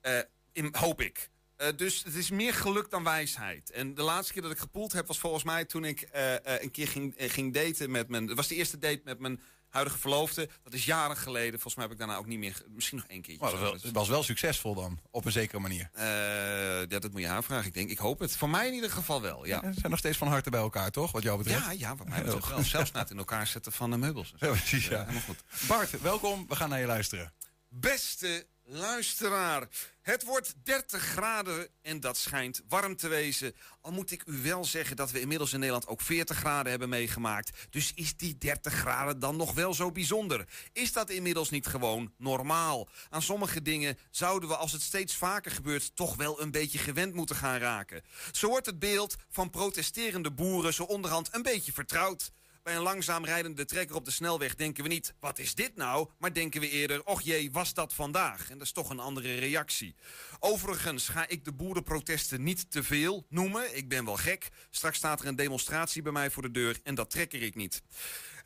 [0.07, 0.19] Eh,
[0.53, 1.31] in hoop ik.
[1.57, 3.71] Eh, dus het is meer geluk dan wijsheid.
[3.71, 6.71] En de laatste keer dat ik gepoeld heb, was volgens mij toen ik eh, een
[6.71, 8.27] keer ging, ging daten met mijn...
[8.27, 10.49] Het was de eerste date met mijn huidige verloofde.
[10.63, 11.53] Dat is jaren geleden.
[11.53, 12.63] Volgens mij heb ik daarna ook niet meer...
[12.69, 13.59] Misschien nog één keertje.
[13.59, 15.91] Maar het was wel succesvol dan, op een zekere manier.
[15.95, 17.67] Ja, dat moet je haar vragen.
[17.67, 18.37] Ik denk, ik hoop het.
[18.37, 19.61] Voor mij in ieder geval wel, ja.
[19.61, 21.13] Zijn nog steeds van harte bij elkaar, toch?
[21.13, 21.65] Wat jou betreft?
[21.65, 22.63] Ja, ja, wat mij betreft wel.
[22.63, 24.35] Zelfs na het in elkaar zetten van de meubels.
[24.39, 25.01] Ja, precies, ja.
[25.01, 25.43] Helemaal goed.
[25.69, 26.47] Bart, welkom.
[26.49, 27.33] We gaan naar je luisteren.
[27.69, 29.69] Beste luisteraar,
[30.03, 33.55] het wordt 30 graden en dat schijnt warm te wezen.
[33.81, 36.89] Al moet ik u wel zeggen dat we inmiddels in Nederland ook 40 graden hebben
[36.89, 37.67] meegemaakt.
[37.71, 40.49] Dus is die 30 graden dan nog wel zo bijzonder?
[40.73, 42.89] Is dat inmiddels niet gewoon normaal?
[43.11, 47.15] Aan sommige dingen zouden we, als het steeds vaker gebeurt, toch wel een beetje gewend
[47.15, 48.03] moeten gaan raken.
[48.33, 52.33] Zo wordt het beeld van protesterende boeren zo onderhand een beetje vertrouwd.
[52.67, 55.15] Bij een langzaam rijdende trekker op de snelweg denken we niet...
[55.21, 56.09] wat is dit nou?
[56.19, 57.05] Maar denken we eerder...
[57.05, 58.51] och jee, was dat vandaag?
[58.51, 59.95] En dat is toch een andere reactie.
[60.39, 63.77] Overigens ga ik de boerenprotesten niet te veel noemen.
[63.77, 64.49] Ik ben wel gek.
[64.71, 66.79] Straks staat er een demonstratie bij mij voor de deur...
[66.83, 67.83] en dat trekker ik niet.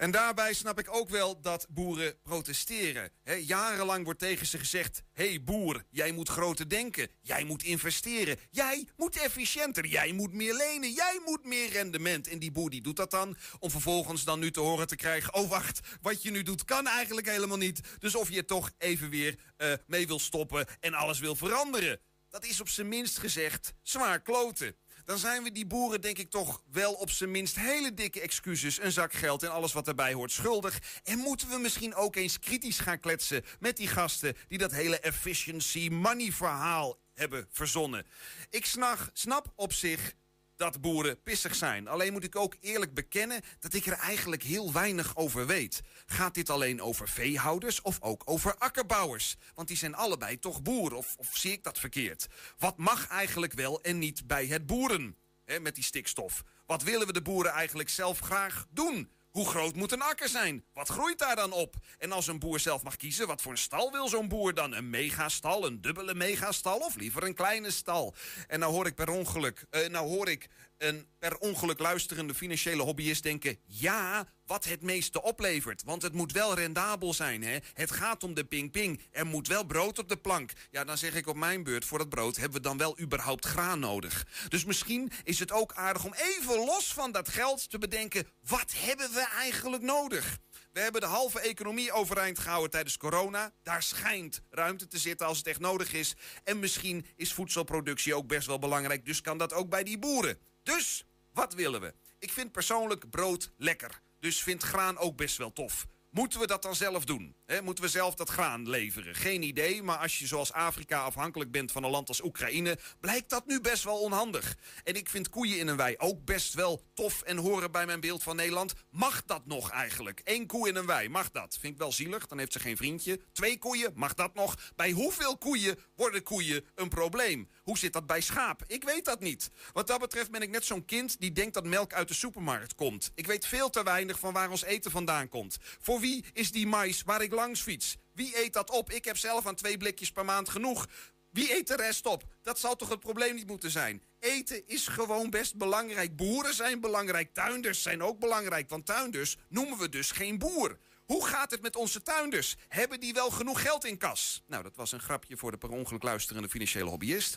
[0.01, 3.11] En daarbij snap ik ook wel dat boeren protesteren.
[3.41, 5.03] Jarenlang wordt tegen ze gezegd...
[5.13, 7.09] hé hey boer, jij moet groter denken.
[7.21, 8.37] Jij moet investeren.
[8.51, 9.87] Jij moet efficiënter.
[9.87, 10.93] Jij moet meer lenen.
[10.93, 12.29] Jij moet meer rendement.
[12.29, 13.37] En die boer die doet dat dan...
[13.59, 15.35] om vervolgens dan nu te horen te krijgen...
[15.35, 17.81] oh wacht, wat je nu doet kan eigenlijk helemaal niet.
[17.99, 20.67] Dus of je toch even weer eh, mee wil stoppen...
[20.81, 22.01] en alles wil veranderen.
[22.29, 24.77] Dat is op zijn minst gezegd zwaar kloten
[25.11, 28.81] dan zijn we die boeren denk ik toch wel op zijn minst hele dikke excuses,
[28.81, 30.79] een zak geld en alles wat erbij hoort schuldig.
[31.05, 35.01] En moeten we misschien ook eens kritisch gaan kletsen met die gasten die dat hele
[35.01, 38.07] efficiency money verhaal hebben verzonnen.
[38.51, 40.15] Ik snag, snap op zich
[40.61, 41.89] dat boeren pissig zijn.
[41.89, 45.81] Alleen moet ik ook eerlijk bekennen dat ik er eigenlijk heel weinig over weet.
[46.07, 49.37] Gaat dit alleen over veehouders of ook over akkerbouwers?
[49.55, 52.27] Want die zijn allebei toch boeren, of, of zie ik dat verkeerd?
[52.59, 55.17] Wat mag eigenlijk wel en niet bij het boeren?
[55.61, 56.43] Met die stikstof.
[56.67, 59.11] Wat willen we de boeren eigenlijk zelf graag doen?
[59.31, 60.65] Hoe groot moet een akker zijn?
[60.73, 61.75] Wat groeit daar dan op?
[61.99, 64.75] En als een boer zelf mag kiezen, wat voor een stal wil zo'n boer dan?
[64.75, 68.15] Een megastal, een dubbele megastal of liever een kleine stal?
[68.47, 70.49] En nou hoor ik per ongeluk, eh, nou hoor ik
[70.81, 73.59] een per ongeluk luisterende financiële hobbyist denken...
[73.67, 75.83] ja, wat het meeste oplevert.
[75.85, 77.59] Want het moet wel rendabel zijn, hè?
[77.73, 79.03] Het gaat om de ping-ping.
[79.11, 80.53] Er moet wel brood op de plank.
[80.71, 83.45] Ja, dan zeg ik op mijn beurt, voor dat brood hebben we dan wel überhaupt
[83.45, 84.27] graan nodig.
[84.49, 88.27] Dus misschien is het ook aardig om even los van dat geld te bedenken...
[88.41, 90.39] wat hebben we eigenlijk nodig?
[90.73, 93.53] We hebben de halve economie overeind gehouden tijdens corona.
[93.63, 96.15] Daar schijnt ruimte te zitten als het echt nodig is.
[96.45, 99.05] En misschien is voedselproductie ook best wel belangrijk.
[99.07, 100.39] Dus kan dat ook bij die boeren.
[100.77, 101.95] Dus, wat willen we?
[102.19, 104.03] Ik vind persoonlijk brood lekker.
[104.21, 105.87] Dus vind graan ook best wel tof.
[106.11, 107.37] Moeten we dat dan zelf doen?
[107.63, 109.15] Moeten we zelf dat graan leveren?
[109.15, 112.79] Geen idee, maar als je zoals Afrika afhankelijk bent van een land als Oekraïne...
[113.01, 114.57] blijkt dat nu best wel onhandig.
[114.85, 118.01] En ik vind koeien in een wei ook best wel tof en horen bij mijn
[118.01, 118.73] beeld van Nederland.
[118.91, 120.21] Mag dat nog eigenlijk?
[120.25, 121.57] Eén koe in een wei, mag dat?
[121.61, 123.21] Vind ik wel zielig, dan heeft ze geen vriendje.
[123.33, 124.73] Twee koeien, mag dat nog?
[124.77, 127.49] Bij hoeveel koeien worden koeien een probleem?
[127.71, 128.63] Hoe zit dat bij schaap?
[128.67, 129.51] Ik weet dat niet.
[129.73, 132.75] Wat dat betreft ben ik net zo'n kind die denkt dat melk uit de supermarkt
[132.75, 133.13] komt.
[133.15, 135.57] Ik weet veel te weinig van waar ons eten vandaan komt.
[135.61, 137.97] Voor wie is die mais waar ik langs fiets?
[138.13, 138.91] Wie eet dat op?
[138.91, 140.87] Ik heb zelf aan twee blikjes per maand genoeg.
[141.31, 142.25] Wie eet de rest op?
[142.43, 144.03] Dat zal toch het probleem niet moeten zijn?
[144.19, 146.17] Eten is gewoon best belangrijk.
[146.17, 147.35] Boeren zijn belangrijk.
[147.35, 148.69] Tuinders zijn ook belangrijk.
[148.69, 150.79] Want tuinders noemen we dus geen boer.
[151.11, 152.57] Hoe gaat het met onze tuinders?
[152.69, 154.43] Hebben die wel genoeg geld in kas?
[154.47, 157.37] Nou, dat was een grapje voor de per ongeluk luisterende financiële hobbyist.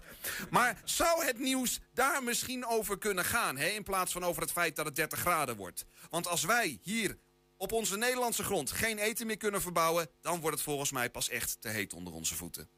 [0.49, 3.57] Maar zou het nieuws daar misschien over kunnen gaan?
[3.57, 3.67] Hè?
[3.67, 5.85] In plaats van over het feit dat het 30 graden wordt.
[6.09, 7.17] Want als wij hier
[7.57, 10.09] op onze Nederlandse grond geen eten meer kunnen verbouwen...
[10.21, 12.69] dan wordt het volgens mij pas echt te heet onder onze voeten.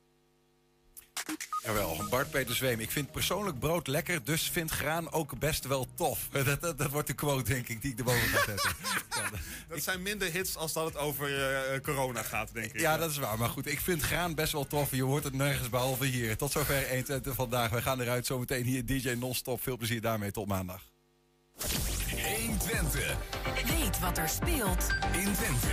[1.65, 2.79] Jawel, Bart Peter Zweem.
[2.79, 6.27] Ik vind persoonlijk brood lekker, dus vind graan ook best wel tof.
[6.31, 8.71] Dat, dat, dat wordt de quote, denk ik, die ik erboven ga zetten.
[9.69, 12.79] Dat zijn minder hits als dat het over eh, corona gaat, denk ik.
[12.79, 13.37] Ja, dat is waar.
[13.37, 14.91] Maar goed, ik vind graan best wel tof.
[14.91, 16.37] Je hoort het nergens behalve hier.
[16.37, 17.69] Tot zover 120 vandaag.
[17.69, 19.61] We gaan eruit zometeen hier DJ Non-Stop.
[19.61, 20.31] Veel plezier daarmee.
[20.31, 20.81] Tot maandag.
[21.57, 23.15] 120.
[23.67, 25.67] Weet wat er speelt in Twente.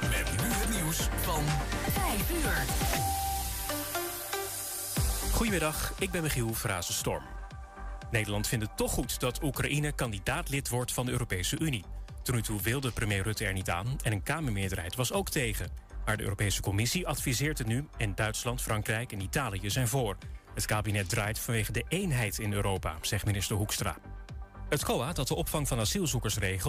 [0.00, 1.44] Met nu het nieuws van
[1.92, 3.27] 5 uur.
[5.38, 7.22] Goedemiddag, ik ben Michiel Frazenstorm.
[8.10, 11.84] Nederland vindt het toch goed dat Oekraïne kandidaatlid wordt van de Europese Unie.
[12.22, 15.70] Tot nu toe wilde premier Rutte er niet aan en een Kamermeerderheid was ook tegen.
[16.04, 20.16] Maar de Europese Commissie adviseert het nu en Duitsland, Frankrijk en Italië zijn voor.
[20.54, 23.96] Het kabinet draait vanwege de eenheid in Europa, zegt minister Hoekstra.
[24.68, 26.64] Het COA, dat de opvang van asielzoekers regelt,